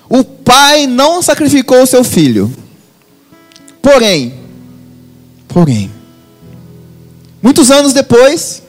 o 0.08 0.22
pai 0.22 0.86
não 0.86 1.20
sacrificou 1.20 1.84
seu 1.84 2.04
filho. 2.04 2.48
Porém, 3.82 4.34
porém, 5.48 5.90
muitos 7.42 7.72
anos 7.72 7.92
depois, 7.92 8.62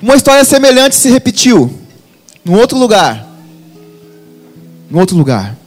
uma 0.00 0.14
história 0.14 0.42
semelhante 0.42 0.96
se 0.96 1.10
repetiu, 1.10 1.70
num 2.42 2.54
outro 2.54 2.78
lugar. 2.78 3.28
Num 4.90 5.00
outro 5.00 5.18
lugar. 5.18 5.57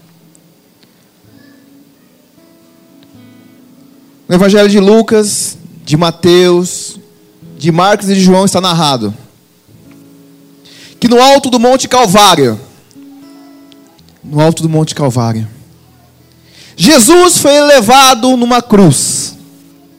No 4.31 4.37
Evangelho 4.37 4.69
de 4.69 4.79
Lucas, 4.79 5.57
de 5.83 5.97
Mateus, 5.97 6.97
de 7.57 7.69
Marcos 7.69 8.09
e 8.09 8.13
de 8.13 8.21
João 8.21 8.45
está 8.45 8.61
narrado 8.61 9.13
que 11.01 11.09
no 11.09 11.21
alto 11.21 11.49
do 11.49 11.59
Monte 11.59 11.89
Calvário, 11.89 12.57
no 14.23 14.39
alto 14.39 14.63
do 14.63 14.69
Monte 14.69 14.95
Calvário, 14.95 15.45
Jesus 16.77 17.39
foi 17.39 17.59
levado 17.59 18.37
numa 18.37 18.61
cruz. 18.61 19.35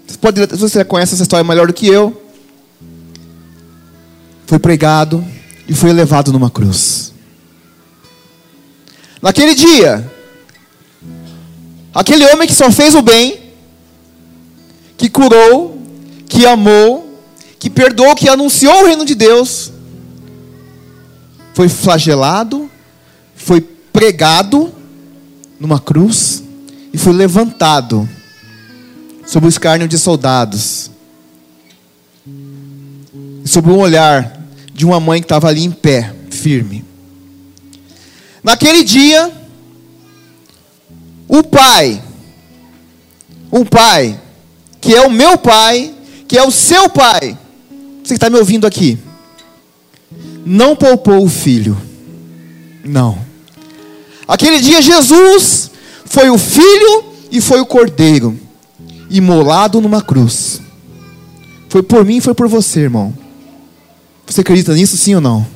Você, 0.07 0.17
pode, 0.17 0.47
você 0.47 0.83
conhece 0.83 1.13
essa 1.13 1.25
história 1.25 1.45
melhor 1.45 1.67
do 1.67 1.75
que 1.75 1.87
eu 1.87 2.23
foi 4.47 4.59
pregado 4.59 5.23
e 5.69 5.75
foi 5.75 5.93
levado 5.93 6.33
numa 6.33 6.49
cruz. 6.49 7.13
Naquele 9.21 9.55
dia, 9.55 10.11
aquele 11.93 12.25
homem 12.33 12.49
que 12.49 12.55
só 12.55 12.71
fez 12.71 12.95
o 12.95 13.03
bem, 13.03 13.42
que 15.03 15.11
curou, 15.11 15.83
que 16.29 16.47
amou, 16.47 17.19
que 17.59 17.69
perdoou, 17.69 18.15
que 18.15 18.29
anunciou 18.29 18.83
o 18.83 18.87
reino 18.87 19.05
de 19.05 19.17
Deus, 19.17 19.73
foi 21.55 21.69
flagelado, 21.69 22.71
foi 23.35 23.61
pregado 23.61 24.73
numa 25.59 25.81
cruz 25.81 26.45
e 26.93 26.99
foi 26.99 27.13
levantado 27.13 28.09
sob 29.27 29.47
o 29.47 29.49
escárnio 29.49 29.89
de 29.89 29.99
soldados, 29.99 30.89
sob 33.45 33.71
o 33.71 33.79
olhar 33.79 34.41
de 34.73 34.87
uma 34.87 35.01
mãe 35.01 35.21
que 35.21 35.25
estava 35.25 35.49
ali 35.49 35.65
em 35.65 35.73
pé, 35.73 36.15
firme. 36.31 36.85
Naquele 38.41 38.85
dia, 38.85 39.33
o 41.27 41.43
pai, 41.43 42.01
um 43.51 43.65
pai, 43.65 44.23
que 44.83 44.93
é 44.93 45.01
o 45.07 45.11
meu 45.11 45.39
pai, 45.39 45.95
que 46.27 46.37
é 46.37 46.43
o 46.43 46.51
seu 46.51 46.91
pai, 46.91 47.39
você 48.03 48.09
que 48.09 48.15
está 48.15 48.29
me 48.29 48.37
ouvindo 48.37 48.67
aqui, 48.67 48.99
não 50.45 50.75
poupou 50.75 51.25
o 51.25 51.29
filho. 51.29 51.79
Não. 52.85 53.17
Aquele 54.27 54.61
dia 54.61 54.83
Jesus 54.83 55.71
foi 56.05 56.29
o 56.31 56.37
filho 56.37 57.05
e 57.31 57.41
foi 57.41 57.61
o 57.61 57.67
cordeiro, 57.67 58.37
imolado 59.09 59.81
numa 59.81 60.03
cruz. 60.03 60.61
Foi 61.69 61.83
por 61.83 62.05
mim 62.05 62.17
e 62.17 62.21
foi 62.21 62.35
por 62.35 62.49
você, 62.49 62.81
irmão. 62.81 63.17
Você 64.27 64.41
acredita 64.41 64.75
nisso, 64.75 64.97
sim 64.97 65.15
ou 65.15 65.21
não? 65.21 65.47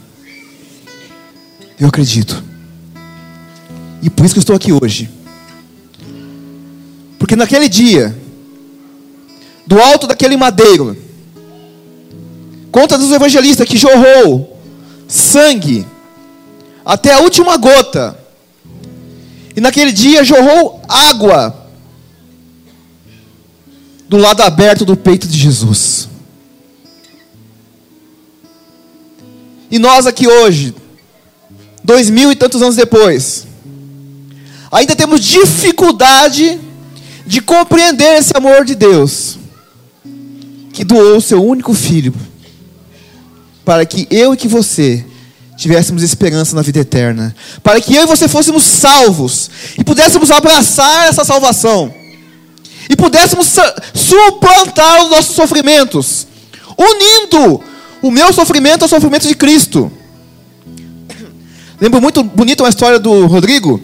Eu 1.81 1.89
acredito. 1.89 2.45
E 4.01 4.09
por 4.09 4.25
isso 4.25 4.35
que 4.35 4.39
eu 4.39 4.43
estou 4.43 4.57
aqui 4.57 4.73
hoje. 4.73 5.11
Porque 7.19 7.35
naquele 7.35 7.69
dia, 7.69 8.17
do 9.67 9.81
alto 9.81 10.07
daquele 10.07 10.37
madeiro, 10.37 10.97
conta 12.71 12.97
dos 12.97 13.11
evangelistas 13.11 13.69
que 13.69 13.77
jorrou 13.77 14.57
sangue 15.09 15.87
até 16.85 17.13
a 17.13 17.21
última 17.21 17.57
gota. 17.57 18.17
E 19.57 19.61
naquele 19.61 19.91
dia 19.91 20.23
jorrou 20.23 20.81
água 20.89 21.67
do 24.09 24.17
lado 24.17 24.43
aberto 24.43 24.85
do 24.85 24.97
peito 24.97 25.27
de 25.27 25.37
Jesus. 25.37 26.09
E 29.71 29.79
nós 29.79 30.07
aqui 30.07 30.29
hoje, 30.29 30.75
dois 31.83 32.09
mil 32.09 32.31
e 32.31 32.37
tantos 32.37 32.63
anos 32.63 32.77
depois, 32.77 33.47
ainda 34.71 34.95
temos 34.95 35.25
dificuldade 35.25 36.61
de 37.27 37.41
compreender 37.41 38.19
esse 38.19 38.33
amor 38.37 38.65
de 38.65 38.77
Deus, 38.77 39.39
que 40.77 40.85
doou 40.85 41.23
seu 41.23 41.43
único 41.43 41.73
filho 41.73 42.13
para 43.65 43.87
que 43.87 44.07
eu 44.11 44.35
e 44.35 44.37
que 44.37 44.47
você 44.47 45.03
tivéssemos 45.57 46.03
esperança 46.03 46.55
na 46.55 46.61
vida 46.61 46.81
eterna, 46.81 47.35
para 47.63 47.81
que 47.81 47.95
eu 47.95 48.03
e 48.03 48.07
você 48.07 48.29
fôssemos 48.29 48.63
salvos 48.63 49.51
e 49.79 49.83
pudéssemos 49.83 50.31
abraçar 50.31 51.09
essa 51.09 51.25
salvação 51.25 51.93
e 52.91 52.95
pudéssemos 52.95 53.57
suplantar 53.95 55.03
os 55.03 55.11
nossos 55.11 55.35
sofrimentos, 55.35 56.27
unindo 56.77 57.63
o 58.03 58.11
meu 58.11 58.31
sofrimento 58.35 58.83
ao 58.83 58.89
sofrimento 58.89 59.27
de 59.27 59.35
Cristo. 59.35 59.91
Lembro 61.81 62.03
muito 62.03 62.23
bonita 62.23 62.63
uma 62.63 62.69
história 62.69 62.99
do 62.99 63.25
Rodrigo, 63.25 63.81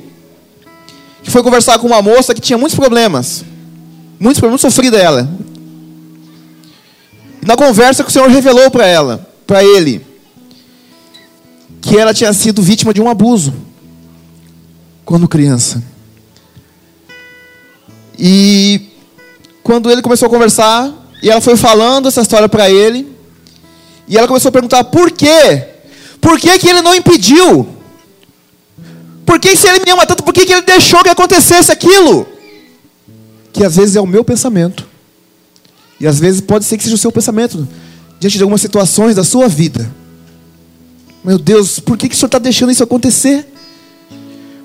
que 1.23 1.31
foi 1.31 1.43
conversar 1.43 1.79
com 1.79 1.87
uma 1.87 2.03
moça 2.03 2.35
que 2.35 2.41
tinha 2.43 2.59
muitos 2.59 2.79
problemas, 2.79 3.43
muitos 4.21 4.41
problemas, 4.41 4.61
sofrida 4.61 4.99
ela. 4.99 5.27
E 7.43 7.47
na 7.47 7.57
conversa 7.57 8.05
que 8.05 8.09
o 8.11 8.13
Senhor 8.13 8.29
revelou 8.29 8.71
para 8.71 8.87
ela 8.87 9.29
para 9.47 9.65
ele 9.65 10.07
que 11.81 11.99
ela 11.99 12.15
tinha 12.15 12.33
sido 12.33 12.63
vítima 12.63 12.95
de 12.95 13.03
um 13.03 13.11
abuso 13.11 13.53
quando 15.05 15.27
criança. 15.29 15.83
E 18.17 18.89
quando 19.65 19.91
ele 19.91 20.01
começou 20.01 20.27
a 20.27 20.31
conversar, 20.31 20.93
e 21.21 21.29
ela 21.29 21.41
foi 21.41 21.57
falando 21.57 22.07
essa 22.07 22.23
história 22.23 22.49
para 22.49 22.71
ele, 22.71 23.11
e 24.07 24.17
ela 24.17 24.29
começou 24.29 24.49
a 24.49 24.53
perguntar 24.53 24.85
por 24.85 25.11
quê? 25.11 25.65
Por 26.21 26.39
que, 26.39 26.57
que 26.59 26.69
ele 26.69 26.83
não 26.83 26.95
impediu? 26.95 27.69
Por 29.27 29.41
que 29.41 29.57
se 29.57 29.67
ele 29.67 29.85
me 29.85 29.91
ama 29.91 30.07
tanto, 30.07 30.23
por 30.23 30.33
que, 30.33 30.47
que 30.47 30.53
ele 30.53 30.63
deixou 30.63 31.03
que 31.03 31.09
acontecesse 31.09 31.73
aquilo? 31.73 32.29
Que 33.53 33.65
às 33.65 33.75
vezes 33.75 33.97
é 33.97 34.01
o 34.01 34.07
meu 34.07 34.23
pensamento. 34.23 34.87
E 36.03 36.07
às 36.09 36.19
vezes 36.19 36.41
pode 36.41 36.65
ser 36.65 36.77
que 36.77 36.83
seja 36.83 36.97
o 36.97 36.99
seu 36.99 37.13
pensamento 37.13 37.67
diante 38.19 38.37
de 38.37 38.43
algumas 38.43 38.61
situações 38.61 39.15
da 39.15 39.23
sua 39.23 39.47
vida. 39.47 39.89
Meu 41.23 41.39
Deus, 41.39 41.79
por 41.79 41.97
que, 41.97 42.09
que 42.09 42.15
o 42.17 42.19
Senhor 42.19 42.27
está 42.27 42.41
deixando 42.41 42.73
isso 42.73 42.83
acontecer? 42.83 43.47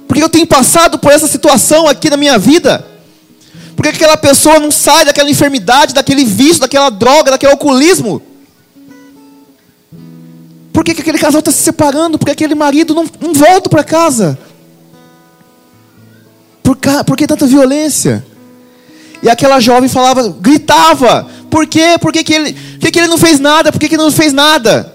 Por 0.07 0.17
que 0.17 0.23
eu 0.23 0.29
tenho 0.29 0.47
passado 0.47 0.97
por 0.97 1.11
essa 1.11 1.27
situação 1.27 1.87
aqui 1.87 2.09
na 2.09 2.17
minha 2.17 2.39
vida? 2.39 2.83
Por 3.75 3.83
que 3.83 3.89
aquela 3.89 4.17
pessoa 4.17 4.57
não 4.57 4.71
sai 4.71 5.05
daquela 5.05 5.29
enfermidade, 5.29 5.93
daquele 5.93 6.25
vício, 6.25 6.61
daquela 6.61 6.89
droga, 6.89 7.29
daquele 7.29 7.51
alcoolismo? 7.51 8.19
Por 10.73 10.83
que, 10.83 10.95
que 10.95 11.01
aquele 11.01 11.19
casal 11.19 11.37
está 11.37 11.51
se 11.51 11.61
separando? 11.61 12.17
Por 12.17 12.25
que 12.25 12.31
aquele 12.31 12.55
marido 12.55 12.95
não, 12.95 13.05
não 13.21 13.35
volta 13.35 13.69
para 13.69 13.83
casa? 13.83 14.39
Por, 16.63 16.75
por 17.05 17.15
que 17.15 17.27
tanta 17.27 17.45
violência? 17.45 18.25
E 19.21 19.29
aquela 19.29 19.59
jovem 19.59 19.89
falava, 19.89 20.29
gritava: 20.39 21.27
Por 21.49 21.67
quê? 21.67 21.97
Por 21.99 22.11
que, 22.11 22.23
que, 22.23 22.33
ele, 22.33 22.53
que, 22.79 22.91
que 22.91 22.99
ele 22.99 23.07
não 23.07 23.17
fez 23.17 23.39
nada? 23.39 23.71
Por 23.71 23.79
que, 23.79 23.89
que 23.89 23.95
ele 23.95 24.03
não 24.03 24.11
fez 24.11 24.33
nada? 24.33 24.93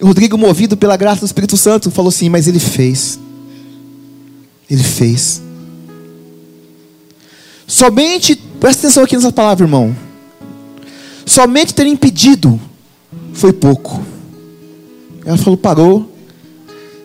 O 0.00 0.06
Rodrigo, 0.06 0.36
movido 0.36 0.76
pela 0.76 0.96
graça 0.96 1.20
do 1.20 1.26
Espírito 1.26 1.56
Santo, 1.56 1.90
falou 1.90 2.08
assim: 2.08 2.28
Mas 2.28 2.46
ele 2.46 2.60
fez. 2.60 3.18
Ele 4.70 4.82
fez. 4.82 5.42
Somente, 7.66 8.36
presta 8.60 8.86
atenção 8.86 9.04
aqui 9.04 9.16
nessa 9.16 9.32
palavra, 9.32 9.64
irmão. 9.64 9.94
Somente 11.26 11.74
ter 11.74 11.86
impedido 11.86 12.60
foi 13.32 13.52
pouco. 13.52 14.02
Ela 15.24 15.38
falou, 15.38 15.56
parou. 15.56 16.10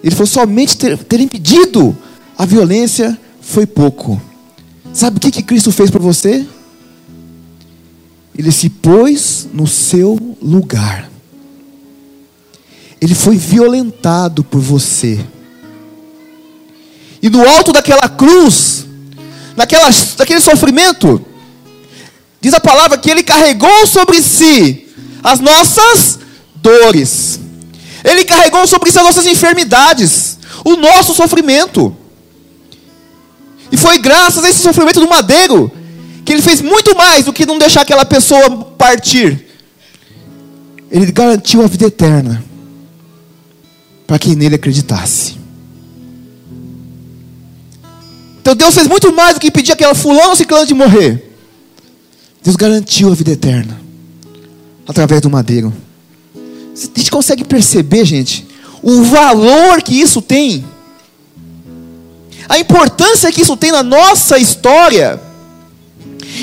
Ele 0.03 0.15
falou, 0.15 0.27
somente 0.27 0.77
ter, 0.77 0.97
ter 0.97 1.19
impedido 1.19 1.97
a 2.37 2.45
violência 2.45 3.17
foi 3.41 3.65
pouco. 3.65 4.21
Sabe 4.93 5.17
o 5.17 5.19
que, 5.19 5.32
que 5.32 5.43
Cristo 5.43 5.71
fez 5.71 5.89
para 5.89 5.99
você? 5.99 6.45
Ele 8.38 8.52
se 8.52 8.69
pôs 8.69 9.47
no 9.54 9.67
seu 9.67 10.17
lugar. 10.41 11.10
Ele 13.02 13.13
foi 13.13 13.38
violentado 13.38 14.43
por 14.43 14.60
você. 14.60 15.19
E 17.21 17.30
no 17.30 17.47
alto 17.47 17.71
daquela 17.71 18.08
cruz, 18.08 18.86
naquela, 19.56 19.89
daquele 20.17 20.39
sofrimento, 20.39 21.23
diz 22.39 22.54
a 22.54 22.60
palavra 22.60 22.97
que 22.97 23.10
ele 23.10 23.23
carregou 23.23 23.86
sobre 23.86 24.21
si 24.21 24.88
as 25.23 25.39
nossas 25.39 26.19
dores. 26.56 27.39
Ele 28.04 28.23
carregou 28.23 28.65
sobre 28.65 28.91
si 28.91 28.97
as 28.97 29.06
nossas 29.06 29.25
enfermidades, 29.25 30.38
o 30.63 30.75
nosso 30.75 31.13
sofrimento. 31.13 31.95
E 33.71 33.77
foi 33.77 33.99
graças 33.99 34.43
a 34.43 34.49
esse 34.49 34.60
sofrimento 34.60 34.99
do 34.99 35.08
madeiro 35.08 35.71
que 36.25 36.34
ele 36.34 36.41
fez 36.41 36.62
muito 36.62 36.95
mais 36.95 37.25
do 37.25 37.34
que 37.34 37.45
não 37.45 37.58
deixar 37.58 37.82
aquela 37.82 38.05
pessoa 38.05 38.65
partir. 38.77 39.47
Ele 40.91 41.12
garantiu 41.12 41.63
a 41.63 41.67
vida 41.67 41.86
eterna 41.86 42.43
para 44.08 44.17
quem 44.17 44.36
nele 44.36 44.55
acreditasse. 44.55 45.38
Então 48.41 48.55
Deus 48.55 48.73
fez 48.73 48.88
muito 48.88 49.13
mais 49.13 49.36
do 49.36 49.39
que 49.39 49.51
pedir 49.51 49.71
aquela 49.71 49.93
fulano 49.93 50.36
ciclano 50.36 50.65
de 50.65 50.73
morrer. 50.73 51.32
Deus 52.43 52.55
garantiu 52.55 53.12
a 53.12 53.15
vida 53.15 53.32
eterna 53.32 53.79
através 54.88 55.21
do 55.21 55.29
madeiro. 55.29 55.71
A 56.36 56.99
gente 56.99 57.12
consegue 57.12 57.43
perceber, 57.43 58.05
gente, 58.05 58.47
o 58.82 59.03
valor 59.03 59.82
que 59.84 59.99
isso 59.99 60.21
tem 60.21 60.65
a 62.49 62.57
importância 62.57 63.31
que 63.31 63.41
isso 63.41 63.55
tem 63.55 63.71
na 63.71 63.83
nossa 63.83 64.39
história. 64.39 65.21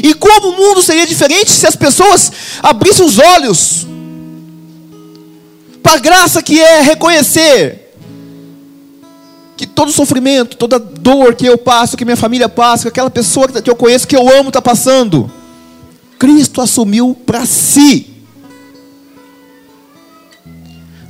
E 0.02 0.14
como 0.14 0.50
o 0.50 0.56
mundo 0.56 0.80
seria 0.80 1.06
diferente 1.06 1.50
se 1.50 1.66
as 1.66 1.74
pessoas 1.76 2.32
abrissem 2.62 3.04
os 3.04 3.18
olhos 3.18 3.86
para 5.82 5.94
a 5.94 5.98
graça 5.98 6.42
que 6.42 6.60
é 6.60 6.80
reconhecer 6.80 7.86
que 9.56 9.66
todo 9.66 9.90
sofrimento, 9.90 10.56
toda 10.56 10.78
dor 10.78 11.34
que 11.34 11.46
eu 11.46 11.56
passo, 11.56 11.96
que 11.96 12.04
minha 12.04 12.16
família 12.16 12.48
passa, 12.48 12.82
que 12.82 12.88
aquela 12.88 13.08
pessoa 13.08 13.48
que 13.48 13.70
eu 13.70 13.76
conheço, 13.76 14.06
que 14.06 14.14
eu 14.14 14.28
amo, 14.28 14.48
está 14.48 14.60
passando, 14.60 15.30
Cristo 16.18 16.60
assumiu 16.60 17.16
para 17.24 17.46
si. 17.46 18.14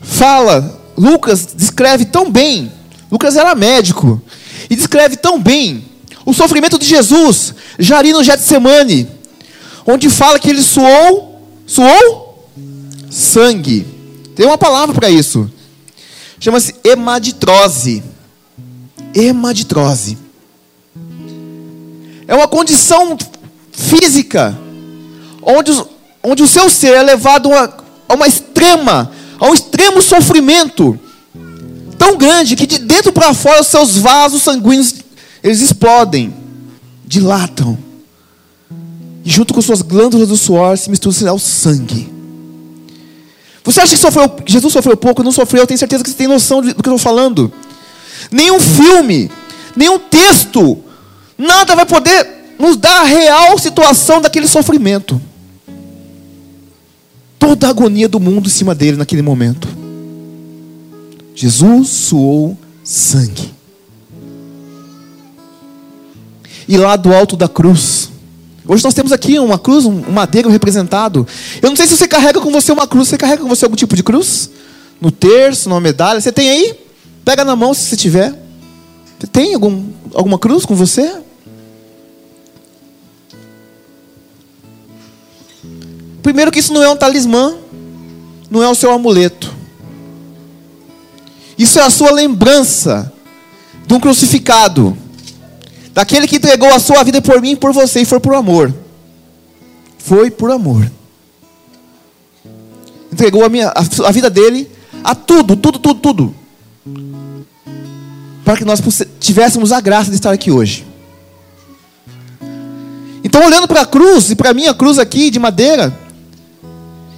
Fala, 0.00 0.80
Lucas 0.96 1.48
descreve 1.56 2.04
tão 2.04 2.30
bem. 2.30 2.70
Lucas 3.10 3.36
era 3.36 3.54
médico. 3.54 4.22
E 4.68 4.76
descreve 4.76 5.16
tão 5.16 5.40
bem 5.40 5.84
o 6.24 6.32
sofrimento 6.34 6.78
de 6.78 6.86
Jesus, 6.86 7.54
já 7.78 7.98
ali 7.98 8.12
no 8.12 8.24
Getsemane, 8.24 9.08
onde 9.86 10.10
fala 10.10 10.38
que 10.38 10.50
ele 10.50 10.62
suou, 10.62 11.40
suou 11.66 12.50
sangue. 13.10 13.86
Tem 14.34 14.44
uma 14.44 14.58
palavra 14.58 14.94
para 14.94 15.08
isso. 15.08 15.50
Chama-se 16.40 16.74
hemaditrose. 16.84 18.02
Hemaditrose. 19.14 20.18
É 22.28 22.34
uma 22.34 22.48
condição 22.48 23.16
física 23.70 24.58
onde, 25.42 25.72
onde 26.22 26.42
o 26.42 26.46
seu 26.46 26.68
ser 26.68 26.94
é 26.94 27.02
levado 27.02 27.52
a, 27.52 27.72
a 28.08 28.14
uma 28.14 28.26
extrema, 28.26 29.12
a 29.38 29.46
um 29.46 29.54
extremo 29.54 30.02
sofrimento 30.02 30.98
tão 31.96 32.16
grande 32.16 32.56
que 32.56 32.66
de 32.66 32.78
dentro 32.78 33.12
para 33.12 33.34
fora 33.34 33.60
os 33.60 33.66
seus 33.66 33.96
vasos 33.96 34.42
sanguíneos 34.42 34.94
eles 35.42 35.60
explodem, 35.60 36.34
dilatam. 37.04 37.78
E 39.24 39.30
junto 39.30 39.54
com 39.54 39.62
suas 39.62 39.82
glândulas 39.82 40.28
do 40.28 40.36
suor 40.36 40.76
se 40.78 40.90
mistura 40.90 41.30
ao 41.30 41.38
sangue. 41.38 42.12
Você 43.64 43.80
acha 43.80 43.92
que 43.92 44.00
sofreu, 44.00 44.30
Jesus 44.46 44.72
sofreu 44.72 44.96
pouco? 44.96 45.22
Não 45.24 45.32
sofreu, 45.32 45.62
eu 45.62 45.66
tenho 45.66 45.78
certeza 45.78 46.04
que 46.04 46.10
você 46.10 46.16
tem 46.16 46.28
noção 46.28 46.62
do 46.62 46.66
que 46.66 46.88
eu 46.88 46.94
estou 46.94 46.98
falando. 46.98 47.52
Nenhum 48.30 48.60
filme, 48.60 49.30
nenhum 49.74 49.98
texto, 49.98 50.78
nada 51.36 51.74
vai 51.74 51.84
poder 51.84 52.54
nos 52.58 52.76
dar 52.76 53.02
a 53.02 53.04
real 53.04 53.58
situação 53.58 54.20
daquele 54.20 54.46
sofrimento. 54.46 55.20
Toda 57.38 57.66
a 57.66 57.70
agonia 57.70 58.08
do 58.08 58.20
mundo 58.20 58.46
em 58.46 58.50
cima 58.50 58.74
dele 58.74 58.96
naquele 58.96 59.22
momento. 59.22 59.75
Jesus 61.36 61.88
suou 61.88 62.58
sangue. 62.82 63.54
E 66.66 66.76
lá 66.76 66.96
do 66.96 67.14
alto 67.14 67.36
da 67.36 67.48
cruz, 67.48 68.10
Hoje 68.68 68.82
nós 68.82 68.94
temos 68.94 69.12
aqui 69.12 69.38
uma 69.38 69.60
cruz, 69.60 69.84
um 69.84 70.10
madeiro 70.10 70.50
representado. 70.50 71.24
Eu 71.62 71.68
não 71.68 71.76
sei 71.76 71.86
se 71.86 71.96
você 71.96 72.08
carrega 72.08 72.40
com 72.40 72.50
você 72.50 72.72
uma 72.72 72.84
cruz. 72.84 73.06
Você 73.06 73.16
carrega 73.16 73.40
com 73.40 73.48
você 73.48 73.64
algum 73.64 73.76
tipo 73.76 73.94
de 73.94 74.02
cruz? 74.02 74.50
No 75.00 75.12
terço, 75.12 75.68
numa 75.68 75.80
medalha? 75.80 76.20
Você 76.20 76.32
tem 76.32 76.50
aí? 76.50 76.74
Pega 77.24 77.44
na 77.44 77.54
mão 77.54 77.72
se 77.72 77.82
você 77.82 77.96
tiver. 77.96 78.34
Você 79.20 79.28
tem 79.28 79.54
algum, 79.54 79.84
alguma 80.12 80.36
cruz 80.36 80.66
com 80.66 80.74
você? 80.74 81.14
Primeiro 86.24 86.50
que 86.50 86.58
isso 86.58 86.72
não 86.72 86.82
é 86.82 86.88
um 86.88 86.96
talismã, 86.96 87.54
não 88.50 88.64
é 88.64 88.68
o 88.68 88.74
seu 88.74 88.90
amuleto. 88.90 89.54
Isso 91.58 91.78
é 91.78 91.82
a 91.82 91.90
sua 91.90 92.10
lembrança 92.10 93.12
de 93.86 93.94
um 93.94 94.00
crucificado, 94.00 94.96
daquele 95.94 96.26
que 96.26 96.36
entregou 96.36 96.72
a 96.74 96.78
sua 96.78 97.02
vida 97.02 97.22
por 97.22 97.40
mim 97.40 97.52
e 97.52 97.56
por 97.56 97.72
você, 97.72 98.00
e 98.00 98.04
foi 98.04 98.20
por 98.20 98.34
amor. 98.34 98.74
Foi 99.98 100.30
por 100.30 100.50
amor. 100.50 100.90
Entregou 103.12 103.44
a, 103.44 103.48
minha, 103.48 103.68
a, 103.68 104.08
a 104.08 104.12
vida 104.12 104.28
dele 104.28 104.70
a 105.02 105.14
tudo, 105.14 105.56
tudo, 105.56 105.78
tudo, 105.78 106.00
tudo. 106.00 106.34
Para 108.44 108.56
que 108.56 108.64
nós 108.64 108.80
tivéssemos 109.18 109.72
a 109.72 109.80
graça 109.80 110.10
de 110.10 110.16
estar 110.16 110.32
aqui 110.32 110.50
hoje. 110.50 110.86
Então, 113.24 113.44
olhando 113.44 113.66
para 113.66 113.80
a 113.80 113.86
cruz, 113.86 114.30
e 114.30 114.36
para 114.36 114.50
a 114.50 114.54
minha 114.54 114.72
cruz 114.72 114.98
aqui 114.98 115.30
de 115.30 115.38
madeira, 115.38 115.96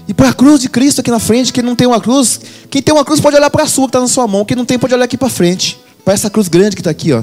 e 0.08 0.14
para 0.14 0.30
a 0.30 0.32
cruz 0.32 0.60
de 0.60 0.70
Cristo 0.70 1.02
aqui 1.02 1.10
na 1.10 1.18
frente, 1.18 1.52
quem 1.52 1.62
não 1.62 1.76
tem 1.76 1.86
uma 1.86 2.00
cruz, 2.00 2.40
quem 2.70 2.80
tem 2.80 2.94
uma 2.94 3.04
cruz 3.04 3.20
pode 3.20 3.36
olhar 3.36 3.50
para 3.50 3.64
a 3.64 3.66
sua 3.66 3.84
que 3.84 3.90
está 3.90 4.00
na 4.00 4.08
sua 4.08 4.26
mão, 4.26 4.42
quem 4.42 4.56
não 4.56 4.64
tem 4.64 4.78
pode 4.78 4.94
olhar 4.94 5.04
aqui 5.04 5.18
para 5.18 5.28
frente, 5.28 5.78
para 6.02 6.14
essa 6.14 6.30
cruz 6.30 6.48
grande 6.48 6.74
que 6.74 6.80
está 6.80 6.90
aqui, 6.90 7.12
ó, 7.12 7.22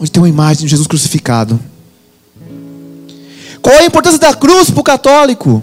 onde 0.00 0.10
tem 0.10 0.20
uma 0.20 0.28
imagem 0.28 0.64
de 0.64 0.70
Jesus 0.70 0.88
crucificado. 0.88 1.58
Qual 3.62 3.74
é 3.76 3.78
a 3.82 3.86
importância 3.86 4.18
da 4.18 4.34
cruz 4.34 4.70
para 4.70 4.80
o 4.80 4.84
católico? 4.84 5.62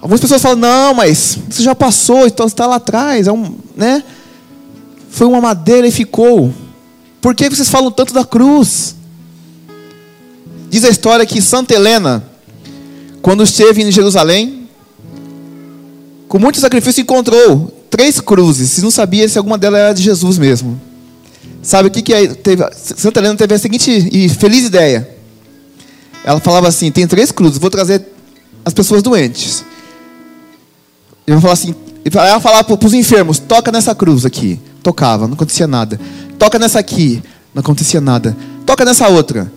Algumas 0.00 0.20
pessoas 0.20 0.40
falam, 0.40 0.58
não, 0.58 0.94
mas 0.94 1.38
isso 1.48 1.62
já 1.62 1.74
passou, 1.74 2.26
então 2.26 2.46
está 2.46 2.66
lá 2.66 2.76
atrás, 2.76 3.26
é 3.26 3.32
um, 3.32 3.56
né? 3.76 4.04
Foi 5.10 5.26
uma 5.26 5.40
madeira 5.40 5.86
e 5.86 5.92
ficou. 5.92 6.52
Por 7.20 7.34
que 7.34 7.48
vocês 7.48 7.68
falam 7.68 7.90
tanto 7.90 8.14
da 8.14 8.24
cruz? 8.24 8.96
Diz 10.70 10.84
a 10.84 10.88
história 10.88 11.26
que 11.26 11.40
Santa 11.40 11.74
Helena, 11.74 12.31
quando 13.22 13.44
esteve 13.44 13.82
em 13.82 13.90
Jerusalém, 13.92 14.68
com 16.28 16.40
muito 16.40 16.58
sacrifício 16.60 17.00
encontrou 17.00 17.72
três 17.88 18.20
cruzes. 18.20 18.70
Se 18.70 18.82
não 18.82 18.90
sabia 18.90 19.28
se 19.28 19.38
alguma 19.38 19.56
delas 19.56 19.80
era 19.80 19.92
de 19.92 20.02
Jesus 20.02 20.38
mesmo. 20.38 20.78
Sabe 21.62 21.88
o 21.88 21.90
que 21.90 22.02
que 22.02 22.12
é? 22.12 22.26
Teve, 22.26 22.64
Santa 22.74 23.20
Helena 23.20 23.36
teve 23.36 23.54
a 23.54 23.58
seguinte 23.58 24.08
e 24.12 24.28
feliz 24.28 24.66
ideia. 24.66 25.08
Ela 26.24 26.40
falava 26.40 26.66
assim: 26.66 26.90
tem 26.90 27.06
três 27.06 27.30
cruzes, 27.30 27.58
vou 27.58 27.70
trazer 27.70 28.04
as 28.64 28.74
pessoas 28.74 29.02
doentes. 29.02 29.64
Eu 31.24 31.34
vou 31.34 31.42
falar 31.42 31.52
assim, 31.52 31.74
ela 32.04 32.40
falava 32.40 32.76
para 32.76 32.86
os 32.86 32.94
enfermos: 32.94 33.38
toca 33.38 33.70
nessa 33.70 33.94
cruz 33.94 34.26
aqui. 34.26 34.58
Tocava, 34.82 35.28
não 35.28 35.34
acontecia 35.34 35.68
nada. 35.68 36.00
Toca 36.36 36.58
nessa 36.58 36.80
aqui, 36.80 37.22
não 37.54 37.60
acontecia 37.60 38.00
nada. 38.00 38.36
Toca 38.66 38.84
nessa 38.84 39.08
outra 39.08 39.52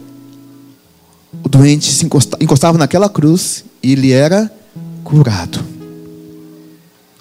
o 1.43 1.49
doente 1.49 1.91
se 1.91 2.05
encostava, 2.05 2.43
encostava 2.43 2.77
naquela 2.77 3.09
cruz 3.09 3.63
e 3.81 3.91
ele 3.91 4.11
era 4.11 4.51
curado. 5.03 5.63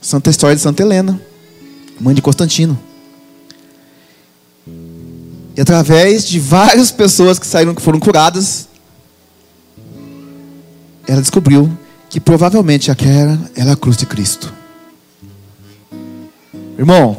Santa 0.01 0.31
história 0.31 0.57
de 0.57 0.63
Santa 0.63 0.83
Helena, 0.83 1.21
mãe 2.01 2.15
de 2.15 2.23
Constantino. 2.23 2.79
E 5.57 5.61
através 5.61 6.27
de 6.27 6.41
várias 6.41 6.91
pessoas 6.91 7.39
que 7.39 7.47
saíram 7.47 7.75
que 7.75 7.83
foram 7.83 8.01
curadas, 8.01 8.69
ela 11.07 11.21
descobriu 11.21 11.71
que 12.11 12.19
provavelmente 12.19 12.91
aquela 12.91 13.39
era 13.55 13.73
a 13.73 13.77
cruz 13.77 13.97
de 13.97 14.07
Cristo. 14.07 14.53
Irmão, 16.77 17.17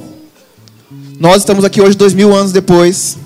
nós 1.20 1.38
estamos 1.38 1.64
aqui 1.64 1.82
hoje 1.82 1.96
dois 1.96 2.14
mil 2.14 2.36
anos 2.36 2.52
depois, 2.52 3.18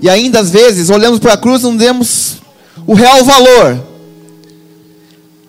e 0.00 0.08
ainda 0.08 0.40
às 0.40 0.50
vezes 0.50 0.88
olhamos 0.88 1.18
para 1.18 1.34
a 1.34 1.36
cruz 1.36 1.60
e 1.60 1.64
não 1.64 1.76
demos 1.76 2.39
o 2.86 2.94
real 2.94 3.24
valor 3.24 3.82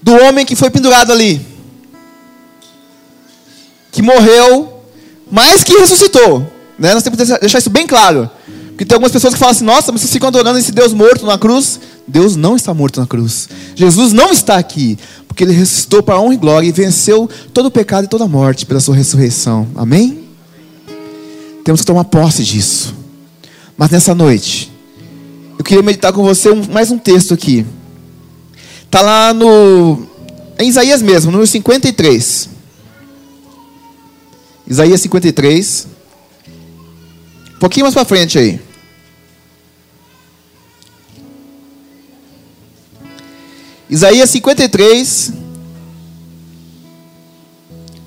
do 0.01 0.13
homem 0.13 0.45
que 0.45 0.55
foi 0.55 0.69
pendurado 0.69 1.11
ali, 1.11 1.45
que 3.91 4.01
morreu, 4.01 4.81
mas 5.29 5.63
que 5.63 5.73
ressuscitou. 5.77 6.45
Né? 6.77 6.93
Nós 6.93 7.03
temos 7.03 7.19
que 7.19 7.39
deixar 7.39 7.59
isso 7.59 7.69
bem 7.69 7.85
claro. 7.85 8.29
Porque 8.69 8.85
tem 8.85 8.95
algumas 8.95 9.11
pessoas 9.11 9.33
que 9.33 9.39
falam 9.39 9.51
assim: 9.51 9.63
nossa, 9.63 9.91
mas 9.91 10.01
vocês 10.01 10.11
ficam 10.11 10.27
adorando 10.27 10.57
esse 10.57 10.71
Deus 10.71 10.93
morto 10.93 11.25
na 11.25 11.37
cruz. 11.37 11.79
Deus 12.07 12.35
não 12.35 12.55
está 12.55 12.73
morto 12.73 12.99
na 12.99 13.05
cruz. 13.05 13.47
Jesus 13.75 14.11
não 14.11 14.31
está 14.31 14.57
aqui. 14.57 14.97
Porque 15.27 15.43
ele 15.43 15.53
ressuscitou 15.53 16.01
para 16.01 16.15
a 16.15 16.19
honra 16.19 16.33
e 16.33 16.37
glória 16.37 16.67
e 16.67 16.71
venceu 16.71 17.29
todo 17.53 17.67
o 17.67 17.71
pecado 17.71 18.05
e 18.05 18.07
toda 18.07 18.23
a 18.23 18.27
morte 18.27 18.65
pela 18.65 18.79
sua 18.79 18.95
ressurreição. 18.95 19.67
Amém? 19.75 20.23
Temos 21.63 21.81
que 21.81 21.87
tomar 21.87 22.05
posse 22.05 22.43
disso. 22.43 22.95
Mas 23.77 23.91
nessa 23.91 24.15
noite, 24.15 24.70
eu 25.61 25.63
queria 25.63 25.83
meditar 25.83 26.11
com 26.11 26.23
você 26.23 26.49
um, 26.49 26.65
mais 26.71 26.89
um 26.89 26.97
texto 26.97 27.35
aqui. 27.35 27.63
Está 28.83 28.99
lá 28.99 29.31
no. 29.31 30.07
Em 30.57 30.67
Isaías 30.67 31.03
mesmo, 31.03 31.29
número 31.29 31.45
53. 31.45 32.49
Isaías 34.65 35.01
53. 35.01 35.87
Um 37.55 37.59
pouquinho 37.59 37.85
mais 37.85 37.93
para 37.93 38.05
frente 38.05 38.39
aí. 38.39 38.59
Isaías 43.87 44.31
53, 44.31 45.33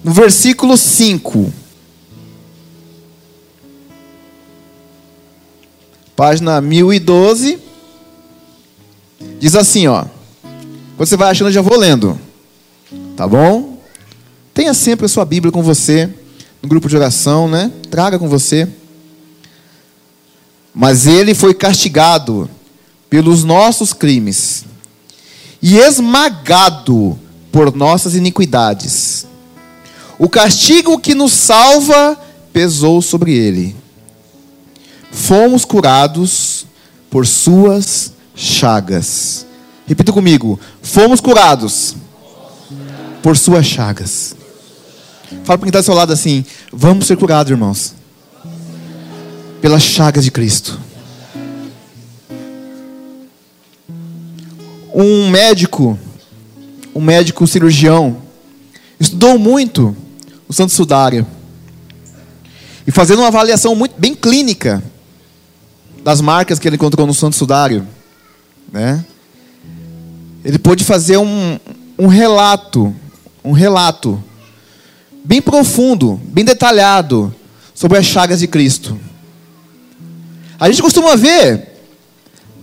no 0.03 0.13
versículo 0.13 0.77
5. 0.77 1.53
Página 6.17 6.61
1012. 6.61 7.59
Diz 9.39 9.55
assim, 9.55 9.87
ó. 9.87 10.05
Quando 10.97 11.09
você 11.09 11.17
vai 11.17 11.31
achando, 11.31 11.49
eu 11.49 11.53
já 11.53 11.63
vou 11.63 11.79
lendo. 11.79 12.19
Tá 13.17 13.27
bom? 13.27 13.79
Tenha 14.53 14.73
sempre 14.75 15.07
a 15.07 15.09
sua 15.09 15.25
Bíblia 15.25 15.51
com 15.51 15.63
você, 15.63 16.09
no 16.63 16.69
grupo 16.69 16.89
de 16.89 16.97
oração, 16.97 17.49
né? 17.49 17.71
Traga 17.91 18.19
com 18.19 18.29
você. 18.29 18.69
Mas 20.73 21.07
ele 21.07 21.35
foi 21.35 21.55
castigado 21.55 22.49
pelos 23.11 23.45
nossos 23.45 23.93
crimes 23.93 24.65
e 25.61 25.79
esmagado 25.79 27.19
por 27.51 27.75
nossas 27.75 28.15
iniquidades. 28.15 29.27
O 30.19 30.29
castigo 30.29 30.99
que 30.99 31.15
nos 31.15 31.33
salva 31.33 32.19
pesou 32.53 33.03
sobre 33.03 33.35
ele 33.37 33.84
fomos 35.15 35.65
curados 35.65 36.67
por 37.09 37.27
suas 37.27 38.13
chagas. 38.35 39.47
Repita 39.87 40.13
comigo: 40.13 40.59
fomos 40.83 41.21
curados 41.21 41.95
por 43.23 43.37
suas 43.37 43.65
chagas. 43.65 44.35
Fala 45.45 45.59
para 45.59 45.59
quem 45.59 45.69
está 45.69 45.79
ao 45.79 45.85
seu 45.85 45.95
lado 45.95 46.13
assim: 46.13 46.45
vamos 46.73 47.07
ser 47.07 47.17
curados, 47.17 47.51
irmãos, 47.51 47.95
pelas 49.63 49.83
chagas 49.83 50.25
de 50.25 50.31
Cristo. 50.31 50.79
Um 54.93 55.29
médico, 55.29 55.99
um 56.95 57.01
médico 57.01 57.47
cirurgião, 57.47 58.19
estudou 59.01 59.39
muito 59.39 59.97
Santo 60.55 60.73
Sudário. 60.73 61.27
E 62.87 62.93
fazendo 62.93 63.19
uma 63.21 63.29
avaliação 63.29 63.75
muito 63.75 63.95
bem 63.99 64.15
clínica 64.15 64.83
das 66.05 66.21
marcas 66.21 66.59
que 66.59 66.69
ele 66.69 66.77
encontrou 66.77 67.07
no 67.07 67.15
Santo 67.15 67.35
Sudário, 67.35 67.89
né? 68.71 69.03
Ele 70.45 70.59
pôde 70.59 70.85
fazer 70.85 71.17
um, 71.17 71.59
um 71.99 72.07
relato, 72.07 72.95
um 73.43 73.53
relato 73.53 74.23
bem 75.25 75.41
profundo, 75.41 76.21
bem 76.25 76.45
detalhado 76.45 77.35
sobre 77.75 77.97
as 77.97 78.05
chagas 78.05 78.41
de 78.41 78.47
Cristo. 78.47 79.01
A 80.61 80.69
gente 80.69 80.83
costuma 80.83 81.17
ver 81.17 81.73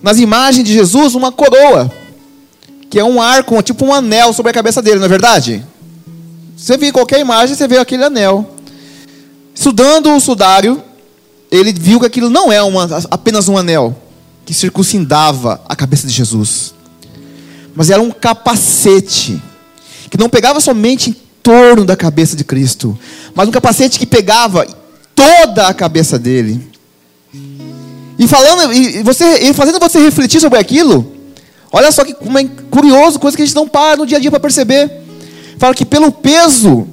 nas 0.03 0.19
imagens 0.19 0.63
de 0.63 0.71
Jesus 0.71 1.15
uma 1.15 1.31
coroa, 1.31 1.91
que 2.91 2.99
é 2.99 3.03
um 3.03 3.19
arco, 3.19 3.59
tipo 3.63 3.85
um 3.85 3.93
anel 3.93 4.33
sobre 4.33 4.51
a 4.51 4.53
cabeça 4.53 4.83
dele, 4.83 4.99
não 4.99 5.05
é 5.05 5.09
verdade? 5.09 5.65
Você 6.55 6.77
vê 6.77 6.91
qualquer 6.91 7.19
imagem, 7.19 7.55
você 7.55 7.67
vê 7.67 7.79
aquele 7.79 8.03
anel. 8.03 8.55
Estudando 9.55 10.15
o 10.15 10.19
sudário, 10.19 10.83
ele 11.51 11.73
viu 11.73 11.99
que 11.99 12.05
aquilo 12.05 12.29
não 12.29 12.49
é 12.51 12.63
uma, 12.63 12.87
apenas 13.11 13.49
um 13.49 13.57
anel 13.57 13.95
que 14.45 14.53
circuncindava 14.53 15.61
a 15.67 15.75
cabeça 15.75 16.07
de 16.07 16.13
Jesus, 16.13 16.73
mas 17.75 17.89
era 17.89 18.01
um 18.01 18.09
capacete 18.09 19.41
que 20.09 20.17
não 20.17 20.29
pegava 20.29 20.59
somente 20.59 21.09
em 21.09 21.15
torno 21.43 21.83
da 21.83 21.95
cabeça 21.95 22.35
de 22.35 22.43
Cristo, 22.43 22.97
mas 23.35 23.47
um 23.47 23.51
capacete 23.51 23.99
que 23.99 24.05
pegava 24.05 24.65
toda 25.13 25.67
a 25.67 25.73
cabeça 25.73 26.17
dele. 26.17 26.69
E 28.17 28.27
falando, 28.27 28.71
e 28.73 29.01
você, 29.03 29.49
e 29.49 29.53
fazendo 29.53 29.79
você 29.79 29.99
refletir 29.99 30.39
sobre 30.39 30.59
aquilo, 30.59 31.11
olha 31.71 31.91
só 31.91 32.05
que 32.05 32.13
como 32.13 32.37
é 32.37 32.45
curioso, 32.69 33.19
coisa 33.19 33.35
que 33.35 33.43
a 33.43 33.45
gente 33.45 33.55
não 33.55 33.67
para 33.67 33.97
no 33.97 34.05
dia 34.05 34.17
a 34.17 34.21
dia 34.21 34.29
para 34.29 34.39
perceber. 34.39 34.89
Fala 35.57 35.73
que 35.73 35.85
pelo 35.85 36.11
peso 36.11 36.87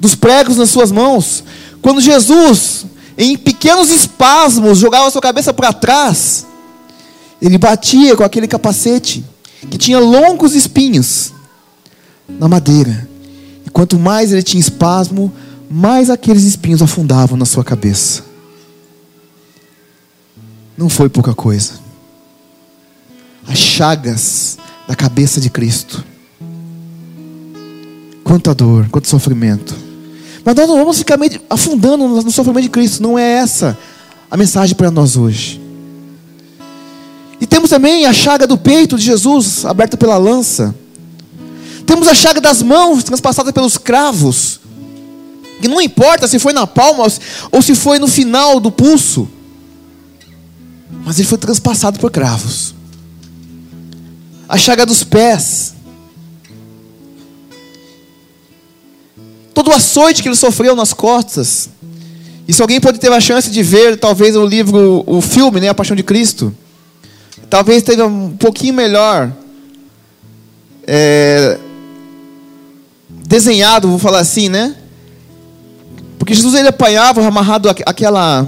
dos 0.00 0.14
pregos 0.14 0.56
nas 0.56 0.70
suas 0.70 0.90
mãos, 0.90 1.44
quando 1.82 2.00
Jesus, 2.00 2.86
em 3.16 3.36
pequenos 3.36 3.90
espasmos, 3.90 4.78
jogava 4.78 5.10
sua 5.10 5.22
cabeça 5.22 5.52
para 5.52 5.72
trás, 5.72 6.46
ele 7.40 7.58
batia 7.58 8.16
com 8.16 8.24
aquele 8.24 8.48
capacete 8.48 9.24
que 9.70 9.78
tinha 9.78 9.98
longos 9.98 10.54
espinhos 10.54 11.32
na 12.28 12.48
madeira. 12.48 13.08
E 13.66 13.70
quanto 13.70 13.98
mais 13.98 14.32
ele 14.32 14.42
tinha 14.42 14.60
espasmo, 14.60 15.32
mais 15.70 16.10
aqueles 16.10 16.44
espinhos 16.44 16.82
afundavam 16.82 17.36
na 17.36 17.44
sua 17.44 17.64
cabeça. 17.64 18.24
Não 20.76 20.88
foi 20.88 21.08
pouca 21.08 21.34
coisa. 21.34 21.74
As 23.46 23.58
chagas 23.58 24.58
da 24.88 24.96
cabeça 24.96 25.40
de 25.40 25.50
Cristo. 25.50 26.04
Quanta 28.24 28.54
dor, 28.54 28.88
quanto 28.88 29.06
sofrimento. 29.06 29.83
Mas 30.44 30.54
nós 30.54 30.68
não 30.68 30.76
vamos 30.76 30.98
ficar 30.98 31.18
afundando 31.48 32.06
no 32.06 32.30
sofrimento 32.30 32.64
de 32.64 32.68
Cristo. 32.68 33.02
Não 33.02 33.18
é 33.18 33.38
essa 33.38 33.76
a 34.30 34.36
mensagem 34.36 34.76
para 34.76 34.90
nós 34.90 35.16
hoje. 35.16 35.60
E 37.40 37.46
temos 37.46 37.70
também 37.70 38.04
a 38.06 38.12
chaga 38.12 38.46
do 38.46 38.56
peito 38.56 38.96
de 38.96 39.04
Jesus, 39.04 39.64
aberta 39.64 39.96
pela 39.96 40.16
lança. 40.16 40.74
Temos 41.86 42.08
a 42.08 42.14
chaga 42.14 42.40
das 42.40 42.62
mãos, 42.62 43.04
transpassadas 43.04 43.52
pelos 43.52 43.78
cravos. 43.78 44.60
Que 45.60 45.68
não 45.68 45.80
importa 45.80 46.26
se 46.26 46.38
foi 46.38 46.52
na 46.52 46.66
palma 46.66 47.06
ou 47.50 47.62
se 47.62 47.74
foi 47.74 47.98
no 47.98 48.08
final 48.08 48.60
do 48.60 48.70
pulso. 48.70 49.28
Mas 51.04 51.18
ele 51.18 51.28
foi 51.28 51.38
transpassado 51.38 51.98
por 51.98 52.10
cravos. 52.10 52.74
A 54.48 54.56
chaga 54.56 54.84
dos 54.84 55.04
pés. 55.04 55.73
Todo 59.54 59.68
o 59.68 59.72
açoite 59.72 60.22
que 60.22 60.28
ele 60.28 60.36
sofreu 60.36 60.74
nas 60.74 60.92
costas. 60.92 61.70
E 62.46 62.52
se 62.52 62.60
alguém 62.60 62.80
pode 62.80 62.98
ter 62.98 63.10
a 63.10 63.20
chance 63.20 63.50
de 63.50 63.62
ver, 63.62 63.96
talvez 63.96 64.36
o 64.36 64.44
livro, 64.44 65.04
o 65.06 65.20
filme, 65.22 65.60
né, 65.60 65.68
A 65.68 65.74
Paixão 65.74 65.96
de 65.96 66.02
Cristo, 66.02 66.54
talvez 67.48 67.78
esteja 67.78 68.04
um 68.04 68.36
pouquinho 68.36 68.74
melhor 68.74 69.32
é, 70.86 71.56
desenhado, 73.08 73.88
vou 73.88 73.98
falar 73.98 74.18
assim, 74.18 74.48
né? 74.48 74.74
Porque 76.18 76.34
Jesus 76.34 76.54
ele 76.54 76.68
apanhava 76.68 77.24
amarrado 77.26 77.68
aquela 77.68 78.46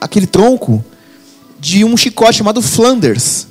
aquele 0.00 0.26
tronco 0.26 0.84
de 1.58 1.84
um 1.84 1.96
chicote 1.96 2.38
chamado 2.38 2.60
Flanders. 2.60 3.46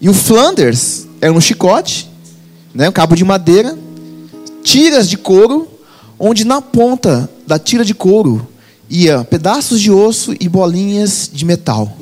E 0.00 0.08
o 0.08 0.14
Flanders 0.14 1.06
era 1.20 1.32
um 1.32 1.40
chicote, 1.40 2.08
né, 2.74 2.88
um 2.88 2.92
cabo 2.92 3.16
de 3.16 3.24
madeira 3.24 3.76
tiras 4.64 5.08
de 5.08 5.16
couro, 5.18 5.68
onde 6.18 6.44
na 6.44 6.60
ponta 6.60 7.30
da 7.46 7.58
tira 7.58 7.84
de 7.84 7.94
couro 7.94 8.48
ia 8.88 9.22
pedaços 9.22 9.80
de 9.80 9.92
osso 9.92 10.34
e 10.40 10.48
bolinhas 10.48 11.30
de 11.32 11.44
metal. 11.44 11.96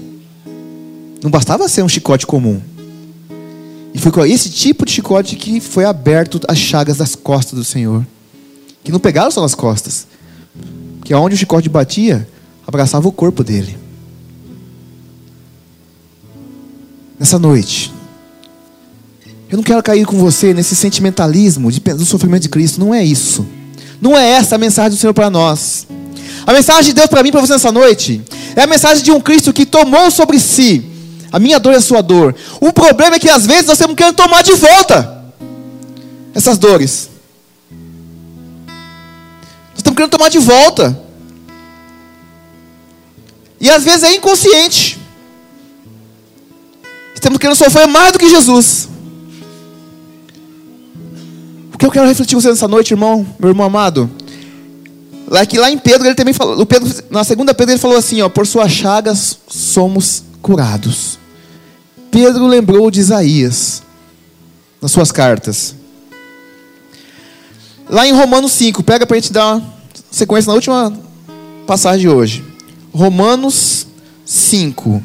Não 1.22 1.30
bastava 1.30 1.68
ser 1.68 1.82
um 1.82 1.88
chicote 1.88 2.26
comum. 2.26 2.60
E 3.92 3.98
foi 3.98 4.10
com 4.10 4.24
esse 4.24 4.48
tipo 4.48 4.86
de 4.86 4.92
chicote 4.92 5.36
que 5.36 5.60
foi 5.60 5.84
aberto 5.84 6.40
as 6.48 6.56
chagas 6.56 6.96
das 6.96 7.14
costas 7.14 7.58
do 7.58 7.64
Senhor. 7.64 8.06
Que 8.82 8.90
não 8.90 8.98
pegaram 8.98 9.30
só 9.30 9.42
nas 9.42 9.54
costas. 9.54 10.06
Que 11.04 11.12
aonde 11.12 11.34
o 11.34 11.38
chicote 11.38 11.68
batia, 11.68 12.26
abraçava 12.66 13.06
o 13.06 13.12
corpo 13.12 13.44
dele. 13.44 13.76
Nessa 17.18 17.38
noite, 17.38 17.92
eu 19.52 19.58
não 19.58 19.62
quero 19.62 19.82
cair 19.82 20.06
com 20.06 20.16
você 20.16 20.54
nesse 20.54 20.74
sentimentalismo 20.74 21.70
do 21.70 22.06
sofrimento 22.06 22.44
de 22.44 22.48
Cristo. 22.48 22.80
Não 22.80 22.94
é 22.94 23.04
isso. 23.04 23.46
Não 24.00 24.16
é 24.16 24.30
essa 24.30 24.54
a 24.54 24.58
mensagem 24.58 24.92
do 24.92 24.96
Senhor 24.96 25.12
para 25.12 25.28
nós. 25.28 25.86
A 26.46 26.54
mensagem 26.54 26.84
de 26.84 26.94
Deus 26.94 27.06
para 27.06 27.22
mim 27.22 27.30
para 27.30 27.42
você 27.42 27.52
nessa 27.52 27.70
noite 27.70 28.22
é 28.56 28.62
a 28.62 28.66
mensagem 28.66 29.04
de 29.04 29.12
um 29.12 29.20
Cristo 29.20 29.52
que 29.52 29.66
tomou 29.66 30.10
sobre 30.10 30.40
si 30.40 30.86
a 31.30 31.38
minha 31.38 31.60
dor 31.60 31.74
e 31.74 31.76
a 31.76 31.82
sua 31.82 32.00
dor. 32.00 32.34
O 32.62 32.72
problema 32.72 33.16
é 33.16 33.18
que 33.18 33.28
às 33.28 33.44
vezes 33.44 33.66
nós 33.66 33.76
temos 33.76 33.94
que 33.94 34.10
tomar 34.14 34.40
de 34.40 34.54
volta 34.54 35.22
essas 36.34 36.56
dores. 36.56 37.10
Nós 37.68 39.76
estamos 39.76 39.98
querendo 39.98 40.12
tomar 40.12 40.30
de 40.30 40.38
volta. 40.38 40.98
E 43.60 43.68
às 43.68 43.84
vezes 43.84 44.02
é 44.02 44.14
inconsciente. 44.14 44.98
Estamos 47.14 47.38
querendo 47.38 47.54
sofrer 47.54 47.86
mais 47.86 48.14
do 48.14 48.18
que 48.18 48.30
Jesus 48.30 48.91
que 51.82 51.86
eu 51.86 51.90
quero 51.90 52.06
refletir 52.06 52.36
com 52.36 52.40
você 52.40 52.48
nessa 52.48 52.68
noite, 52.68 52.92
irmão, 52.92 53.26
meu 53.40 53.48
irmão 53.48 53.66
amado, 53.66 54.08
é 55.32 55.44
que 55.44 55.58
lá 55.58 55.68
em 55.68 55.76
Pedro 55.76 56.06
ele 56.06 56.14
também 56.14 56.32
falou, 56.32 56.64
Pedro, 56.64 56.88
na 57.10 57.24
segunda 57.24 57.52
Pedro 57.52 57.72
ele 57.72 57.80
falou 57.80 57.96
assim, 57.96 58.22
ó, 58.22 58.28
por 58.28 58.46
suas 58.46 58.70
chagas 58.70 59.36
somos 59.48 60.22
curados. 60.40 61.18
Pedro 62.08 62.46
lembrou 62.46 62.88
de 62.88 63.00
Isaías 63.00 63.82
nas 64.80 64.92
suas 64.92 65.10
cartas. 65.10 65.74
Lá 67.90 68.06
em 68.06 68.12
Romanos 68.12 68.52
5, 68.52 68.80
pega 68.84 69.04
para 69.04 69.16
a 69.16 69.20
gente 69.20 69.32
dar 69.32 69.60
sequência 70.08 70.50
na 70.50 70.54
última 70.54 70.96
passagem 71.66 72.02
de 72.02 72.08
hoje. 72.08 72.44
Romanos 72.94 73.88
5, 74.24 75.02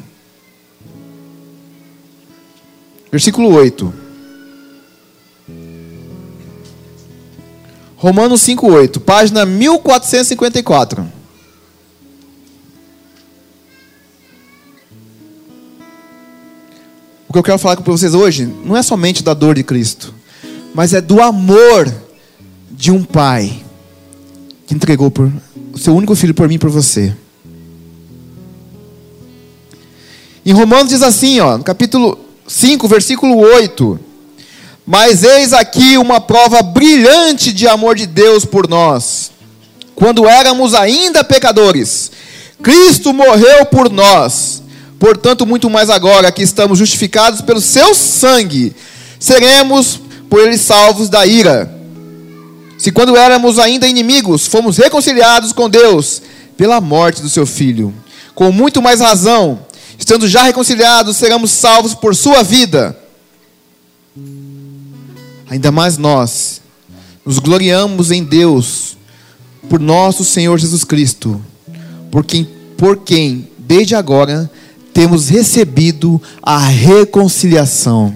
versículo 3.10 3.52
8. 3.52 4.07
Romanos 7.98 8.42
5,8, 8.42 9.00
página 9.00 9.44
1454. 9.44 11.04
O 17.28 17.32
que 17.32 17.38
eu 17.40 17.42
quero 17.42 17.58
falar 17.58 17.74
com 17.74 17.82
vocês 17.82 18.14
hoje 18.14 18.46
não 18.64 18.76
é 18.76 18.84
somente 18.84 19.20
da 19.20 19.34
dor 19.34 19.56
de 19.56 19.64
Cristo, 19.64 20.14
mas 20.72 20.94
é 20.94 21.00
do 21.00 21.20
amor 21.20 21.92
de 22.70 22.92
um 22.92 23.02
pai 23.02 23.64
que 24.68 24.74
entregou 24.74 25.10
por, 25.10 25.28
o 25.72 25.76
seu 25.78 25.92
único 25.92 26.14
filho 26.14 26.34
por 26.34 26.48
mim 26.48 26.54
e 26.54 26.58
por 26.58 26.70
você. 26.70 27.12
Em 30.46 30.52
Romanos 30.52 30.90
diz 30.90 31.02
assim, 31.02 31.40
ó, 31.40 31.58
no 31.58 31.64
capítulo 31.64 32.16
5, 32.46 32.86
versículo 32.86 33.38
8: 33.38 33.98
mas 34.88 35.22
eis 35.22 35.52
aqui 35.52 35.98
uma 35.98 36.18
prova 36.18 36.62
brilhante 36.62 37.52
de 37.52 37.68
amor 37.68 37.94
de 37.94 38.06
Deus 38.06 38.46
por 38.46 38.66
nós. 38.66 39.30
Quando 39.94 40.26
éramos 40.26 40.72
ainda 40.72 41.22
pecadores, 41.22 42.10
Cristo 42.62 43.12
morreu 43.12 43.66
por 43.66 43.90
nós. 43.90 44.62
Portanto, 44.98 45.44
muito 45.44 45.68
mais 45.68 45.90
agora 45.90 46.32
que 46.32 46.42
estamos 46.42 46.78
justificados 46.78 47.42
pelo 47.42 47.60
seu 47.60 47.94
sangue, 47.94 48.74
seremos 49.20 50.00
por 50.30 50.40
ele 50.40 50.56
salvos 50.56 51.10
da 51.10 51.26
ira. 51.26 51.70
Se 52.78 52.90
quando 52.90 53.14
éramos 53.14 53.58
ainda 53.58 53.86
inimigos, 53.86 54.46
fomos 54.46 54.78
reconciliados 54.78 55.52
com 55.52 55.68
Deus 55.68 56.22
pela 56.56 56.80
morte 56.80 57.20
do 57.20 57.28
seu 57.28 57.44
filho, 57.44 57.92
com 58.34 58.50
muito 58.50 58.80
mais 58.80 59.00
razão, 59.00 59.66
estando 59.98 60.26
já 60.26 60.44
reconciliados, 60.44 61.18
seremos 61.18 61.50
salvos 61.50 61.92
por 61.92 62.16
sua 62.16 62.42
vida 62.42 62.96
ainda 65.50 65.70
mais 65.72 65.96
nós, 65.96 66.60
nos 67.24 67.38
gloriamos 67.38 68.10
em 68.10 68.22
Deus 68.22 68.96
por 69.68 69.80
nosso 69.80 70.24
Senhor 70.24 70.58
Jesus 70.58 70.84
Cristo, 70.84 71.40
por 72.10 72.24
quem, 72.24 72.48
por 72.76 72.98
quem 72.98 73.48
desde 73.58 73.94
agora 73.94 74.50
temos 74.92 75.28
recebido 75.28 76.20
a 76.42 76.58
reconciliação. 76.58 78.14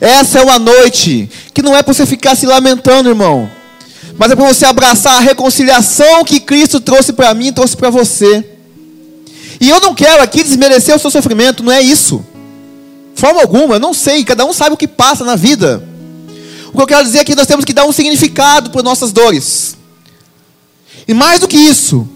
Essa 0.00 0.40
é 0.40 0.42
uma 0.42 0.58
noite 0.58 1.30
que 1.52 1.62
não 1.62 1.76
é 1.76 1.82
para 1.82 1.94
você 1.94 2.04
ficar 2.04 2.34
se 2.34 2.46
lamentando, 2.46 3.08
irmão, 3.08 3.48
mas 4.18 4.30
é 4.30 4.36
para 4.36 4.46
você 4.46 4.66
abraçar 4.66 5.16
a 5.16 5.20
reconciliação 5.20 6.24
que 6.24 6.40
Cristo 6.40 6.80
trouxe 6.80 7.12
para 7.12 7.32
mim, 7.34 7.52
trouxe 7.52 7.76
para 7.76 7.90
você. 7.90 8.44
E 9.60 9.68
eu 9.68 9.80
não 9.80 9.94
quero 9.94 10.22
aqui 10.22 10.42
desmerecer 10.42 10.94
o 10.94 10.98
seu 10.98 11.10
sofrimento, 11.10 11.62
não 11.62 11.72
é 11.72 11.80
isso. 11.80 12.24
Forma 13.14 13.40
alguma, 13.40 13.76
eu 13.76 13.80
não 13.80 13.94
sei, 13.94 14.24
cada 14.24 14.44
um 14.44 14.52
sabe 14.52 14.74
o 14.74 14.76
que 14.78 14.88
passa 14.88 15.24
na 15.24 15.36
vida. 15.36 15.93
O 16.74 16.76
que 16.76 16.82
eu 16.82 16.86
quero 16.88 17.04
dizer 17.04 17.18
é 17.18 17.24
que 17.24 17.36
nós 17.36 17.46
temos 17.46 17.64
que 17.64 17.72
dar 17.72 17.86
um 17.86 17.92
significado 17.92 18.70
para 18.70 18.82
nossas 18.82 19.12
dores. 19.12 19.76
E 21.06 21.14
mais 21.14 21.38
do 21.38 21.46
que 21.46 21.56
isso, 21.56 22.08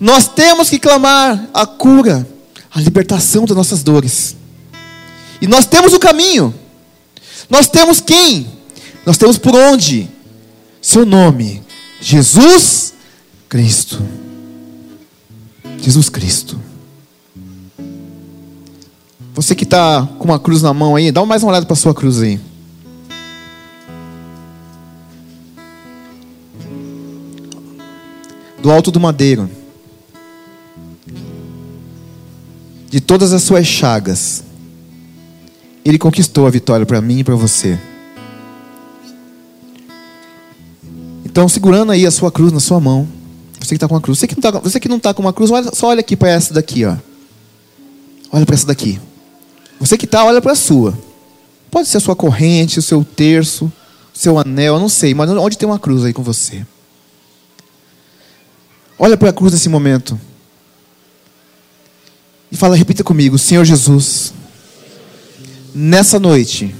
nós 0.00 0.26
temos 0.26 0.70
que 0.70 0.78
clamar 0.78 1.46
a 1.52 1.66
cura, 1.66 2.26
a 2.74 2.80
libertação 2.80 3.44
das 3.44 3.54
nossas 3.54 3.82
dores. 3.82 4.34
E 5.42 5.46
nós 5.46 5.66
temos 5.66 5.92
o 5.92 5.98
caminho. 5.98 6.54
Nós 7.50 7.68
temos 7.68 8.00
quem? 8.00 8.50
Nós 9.04 9.18
temos 9.18 9.36
por 9.36 9.54
onde? 9.54 10.08
Seu 10.80 11.04
nome, 11.04 11.62
Jesus 12.00 12.94
Cristo. 13.46 14.02
Jesus 15.82 16.08
Cristo. 16.08 16.58
Você 19.34 19.54
que 19.54 19.64
está 19.64 20.08
com 20.18 20.24
uma 20.24 20.38
cruz 20.38 20.62
na 20.62 20.72
mão 20.72 20.96
aí, 20.96 21.12
dá 21.12 21.24
mais 21.26 21.42
uma 21.42 21.50
olhada 21.50 21.66
para 21.66 21.76
sua 21.76 21.94
cruz 21.94 22.22
aí. 22.22 22.47
Do 28.60 28.70
alto 28.70 28.90
do 28.90 28.98
madeiro, 28.98 29.48
de 32.90 33.00
todas 33.00 33.32
as 33.32 33.42
suas 33.42 33.66
chagas, 33.66 34.42
Ele 35.84 35.98
conquistou 35.98 36.46
a 36.46 36.50
vitória 36.50 36.84
para 36.84 37.00
mim 37.00 37.20
e 37.20 37.24
para 37.24 37.34
você. 37.34 37.78
Então, 41.24 41.48
segurando 41.48 41.92
aí 41.92 42.06
a 42.06 42.10
sua 42.10 42.32
cruz 42.32 42.52
na 42.52 42.58
sua 42.58 42.80
mão, 42.80 43.06
você 43.60 43.68
que 43.68 43.74
está 43.74 43.86
com 43.86 43.96
a 43.96 44.00
cruz, 44.00 44.18
você 44.18 44.26
que 44.26 44.34
não 44.34 44.48
está, 44.48 44.58
você 44.58 44.80
que 44.80 44.88
não 44.88 44.98
tá 44.98 45.14
com 45.14 45.22
uma 45.22 45.32
cruz, 45.32 45.50
olha, 45.50 45.70
só 45.74 45.88
olha 45.88 46.00
aqui 46.00 46.16
para 46.16 46.30
essa 46.30 46.54
daqui, 46.54 46.84
ó. 46.84 46.96
Olha 48.32 48.44
para 48.44 48.54
essa 48.54 48.66
daqui. 48.66 48.98
Você 49.78 49.96
que 49.96 50.04
está, 50.04 50.24
olha 50.24 50.40
para 50.40 50.52
a 50.52 50.56
sua. 50.56 50.98
Pode 51.70 51.86
ser 51.86 51.98
a 51.98 52.00
sua 52.00 52.16
corrente, 52.16 52.78
o 52.78 52.82
seu 52.82 53.04
terço, 53.04 53.66
o 53.66 54.18
seu 54.18 54.38
anel, 54.38 54.74
eu 54.74 54.80
não 54.80 54.88
sei, 54.88 55.14
mas 55.14 55.30
onde 55.30 55.58
tem 55.58 55.68
uma 55.68 55.78
cruz 55.78 56.04
aí 56.04 56.12
com 56.12 56.22
você? 56.22 56.66
Olha 58.98 59.16
para 59.16 59.30
a 59.30 59.32
cruz 59.32 59.52
nesse 59.52 59.68
momento. 59.68 60.18
E 62.50 62.56
fala, 62.56 62.76
repita 62.76 63.04
comigo, 63.04 63.38
Senhor 63.38 63.64
Jesus, 63.64 64.32
nessa 65.74 66.18
noite, 66.18 66.74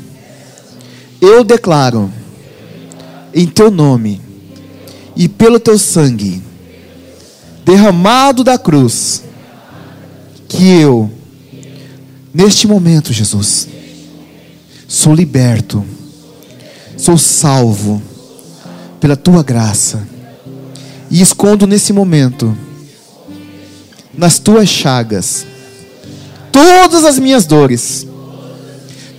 eu 1.21 1.45
declaro, 1.45 2.11
em 3.35 3.47
teu 3.47 3.71
nome 3.71 4.21
e 5.15 5.29
pelo 5.29 5.61
teu 5.61 5.79
sangue, 5.79 6.43
derramado 7.65 8.43
da 8.43 8.59
cruz, 8.59 9.23
que 10.49 10.81
eu 10.81 11.13
Neste 12.33 12.69
momento, 12.69 13.13
Jesus, 13.13 13.67
sou 14.87 15.15
liberto, 15.15 15.85
sou 16.97 17.17
salvo 17.17 18.03
pela 19.01 19.17
tua 19.17 19.43
graça, 19.43 20.07
e 21.11 21.21
escondo 21.21 21.67
nesse 21.67 21.93
momento, 21.93 22.57
nas 24.13 24.39
tuas 24.39 24.69
chagas, 24.69 25.47
todas 26.53 27.05
as 27.05 27.19
minhas 27.19 27.47
dores, 27.47 28.07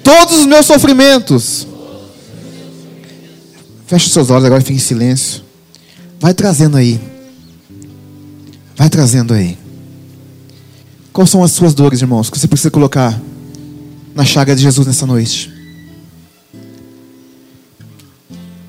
todos 0.03 0.39
os 0.39 0.45
meus 0.45 0.65
sofrimentos. 0.65 1.67
Feche 3.87 4.05
os 4.05 4.13
seus 4.13 4.29
olhos 4.29 4.45
agora, 4.45 4.61
fique 4.61 4.73
em 4.73 4.79
silêncio. 4.79 5.41
Vai 6.19 6.33
trazendo 6.33 6.77
aí. 6.77 6.99
Vai 8.75 8.89
trazendo 8.89 9.33
aí. 9.33 9.57
Quais 11.11 11.29
são 11.29 11.43
as 11.43 11.51
suas 11.51 11.73
dores, 11.73 12.01
irmãos, 12.01 12.29
que 12.29 12.37
você 12.37 12.47
precisa 12.47 12.69
colocar 12.69 13.19
na 14.13 14.23
chaga 14.23 14.55
de 14.55 14.61
Jesus 14.61 14.85
nessa 14.85 15.05
noite? 15.05 15.51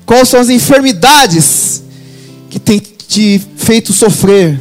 Quais 0.05 0.27
são 0.27 0.39
as 0.39 0.49
enfermidades 0.49 1.80
te 3.11 3.39
feito 3.57 3.91
sofrer? 3.91 4.57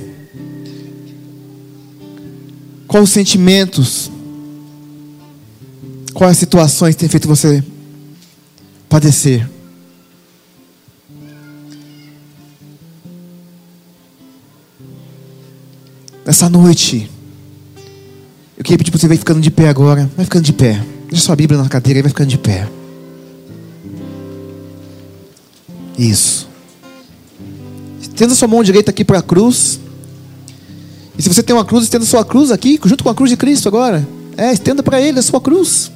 Quais 2.88 3.04
os 3.04 3.10
sentimentos? 3.10 4.10
Quais 6.12 6.32
as 6.32 6.36
situações 6.38 6.96
têm 6.96 7.08
feito 7.08 7.28
você 7.28 7.62
padecer? 8.88 9.48
Nessa 16.26 16.50
noite, 16.50 17.08
eu 18.58 18.64
queria 18.64 18.78
pedir 18.78 18.90
para 18.90 18.98
você 18.98 19.06
vai 19.06 19.16
ficando 19.16 19.40
de 19.40 19.50
pé 19.52 19.68
agora. 19.68 20.10
Vai 20.16 20.24
ficando 20.24 20.42
de 20.42 20.52
pé. 20.52 20.84
Deixa 21.08 21.24
sua 21.24 21.36
Bíblia 21.36 21.62
na 21.62 21.68
cadeira 21.68 22.00
e 22.00 22.02
vai 22.02 22.08
ficando 22.08 22.28
de 22.28 22.38
pé. 22.38 22.68
Isso. 25.96 26.49
Estenda 28.20 28.34
sua 28.34 28.48
mão 28.48 28.62
direita 28.62 28.90
aqui 28.90 29.02
para 29.02 29.20
a 29.20 29.22
cruz. 29.22 29.80
E 31.16 31.22
se 31.22 31.28
você 31.30 31.42
tem 31.42 31.56
uma 31.56 31.64
cruz, 31.64 31.84
estenda 31.84 32.04
sua 32.04 32.22
cruz 32.22 32.50
aqui, 32.50 32.78
junto 32.84 33.02
com 33.02 33.08
a 33.08 33.14
cruz 33.14 33.30
de 33.30 33.36
Cristo 33.38 33.66
agora. 33.66 34.06
É, 34.36 34.52
estenda 34.52 34.82
para 34.82 35.00
Ele 35.00 35.18
a 35.18 35.22
sua 35.22 35.40
cruz. 35.40 35.90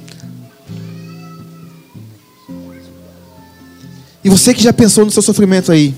E 4.23 4.27
você 4.27 4.55
que 4.55 4.63
já 4.63 4.73
pensou 4.73 5.05
no 5.05 5.11
seu 5.11 5.21
sofrimento 5.21 5.71
aí, 5.71 5.93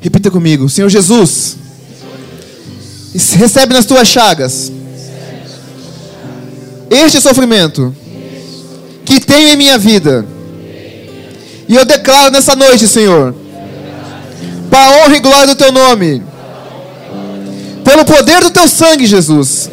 repita 0.00 0.30
comigo: 0.30 0.68
Senhor 0.68 0.88
Jesus, 0.88 1.56
recebe 3.12 3.74
nas 3.74 3.86
tuas 3.86 4.06
chagas 4.06 4.70
este 6.88 7.20
sofrimento 7.20 7.92
que 9.04 9.18
tenho 9.18 9.48
em 9.48 9.56
minha 9.56 9.76
vida. 9.78 10.24
E 11.68 11.74
eu 11.74 11.84
declaro 11.84 12.30
nessa 12.30 12.54
noite, 12.54 12.86
Senhor, 12.86 13.41
para 14.72 14.86
a 14.86 14.90
honra 15.04 15.16
e 15.16 15.20
glória 15.20 15.46
do 15.48 15.54
teu 15.54 15.70
nome, 15.70 16.22
pelo 17.84 18.06
poder 18.06 18.40
do 18.40 18.50
teu 18.50 18.66
sangue, 18.66 19.04
Jesus, 19.04 19.70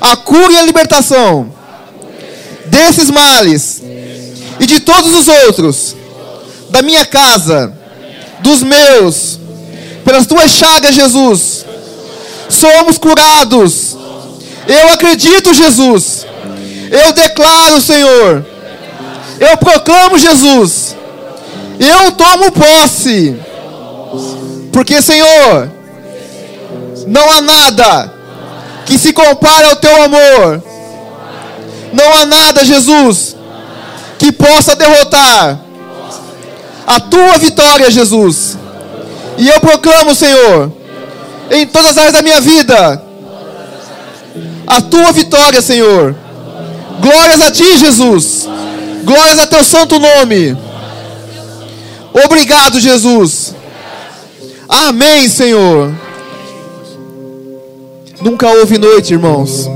a 0.00 0.14
cura 0.14 0.52
e 0.52 0.56
a 0.58 0.62
libertação 0.62 1.52
desses 2.66 3.10
males 3.10 3.82
e 4.60 4.66
de 4.66 4.78
todos 4.78 5.12
os 5.12 5.26
outros, 5.26 5.96
da 6.70 6.82
minha 6.82 7.04
casa, 7.04 7.74
dos 8.40 8.62
meus, 8.62 9.40
pelas 10.04 10.26
tuas 10.26 10.52
chagas, 10.52 10.94
Jesus, 10.94 11.66
somos 12.48 12.98
curados 12.98 13.96
eu 14.66 14.92
acredito, 14.92 15.52
Jesus. 15.52 16.26
Eu 16.90 17.12
declaro, 17.12 17.80
Senhor. 17.80 18.44
Eu 19.38 19.56
proclamo, 19.58 20.18
Jesus. 20.18 20.96
Eu 21.78 22.12
tomo 22.12 22.52
posse. 22.52 23.36
Porque, 24.72 25.00
Senhor, 25.00 25.70
não 27.06 27.30
há 27.30 27.40
nada 27.40 28.12
que 28.86 28.98
se 28.98 29.12
compare 29.12 29.66
ao 29.66 29.76
teu 29.76 30.02
amor. 30.02 30.62
Não 31.92 32.12
há 32.12 32.26
nada, 32.26 32.64
Jesus, 32.64 33.36
que 34.18 34.32
possa 34.32 34.74
derrotar 34.74 35.60
a 36.86 37.00
tua 37.00 37.38
vitória, 37.38 37.90
Jesus. 37.90 38.58
E 39.38 39.48
eu 39.48 39.60
proclamo, 39.60 40.14
Senhor, 40.14 40.72
em 41.50 41.66
todas 41.66 41.90
as 41.90 41.98
áreas 41.98 42.12
da 42.12 42.22
minha 42.22 42.40
vida, 42.40 43.02
a 44.66 44.80
tua 44.80 45.12
vitória, 45.12 45.62
Senhor. 45.62 46.14
Glórias 47.00 47.40
a 47.40 47.50
ti, 47.50 47.78
Jesus. 47.78 48.48
Glórias 49.04 49.38
a 49.38 49.46
teu 49.46 49.64
santo 49.64 49.98
nome. 49.98 50.56
Obrigado, 52.24 52.80
Jesus. 52.80 53.54
Amém, 54.68 55.28
Senhor. 55.28 55.92
Nunca 58.20 58.48
houve 58.48 58.78
noite, 58.78 59.12
irmãos 59.12 59.68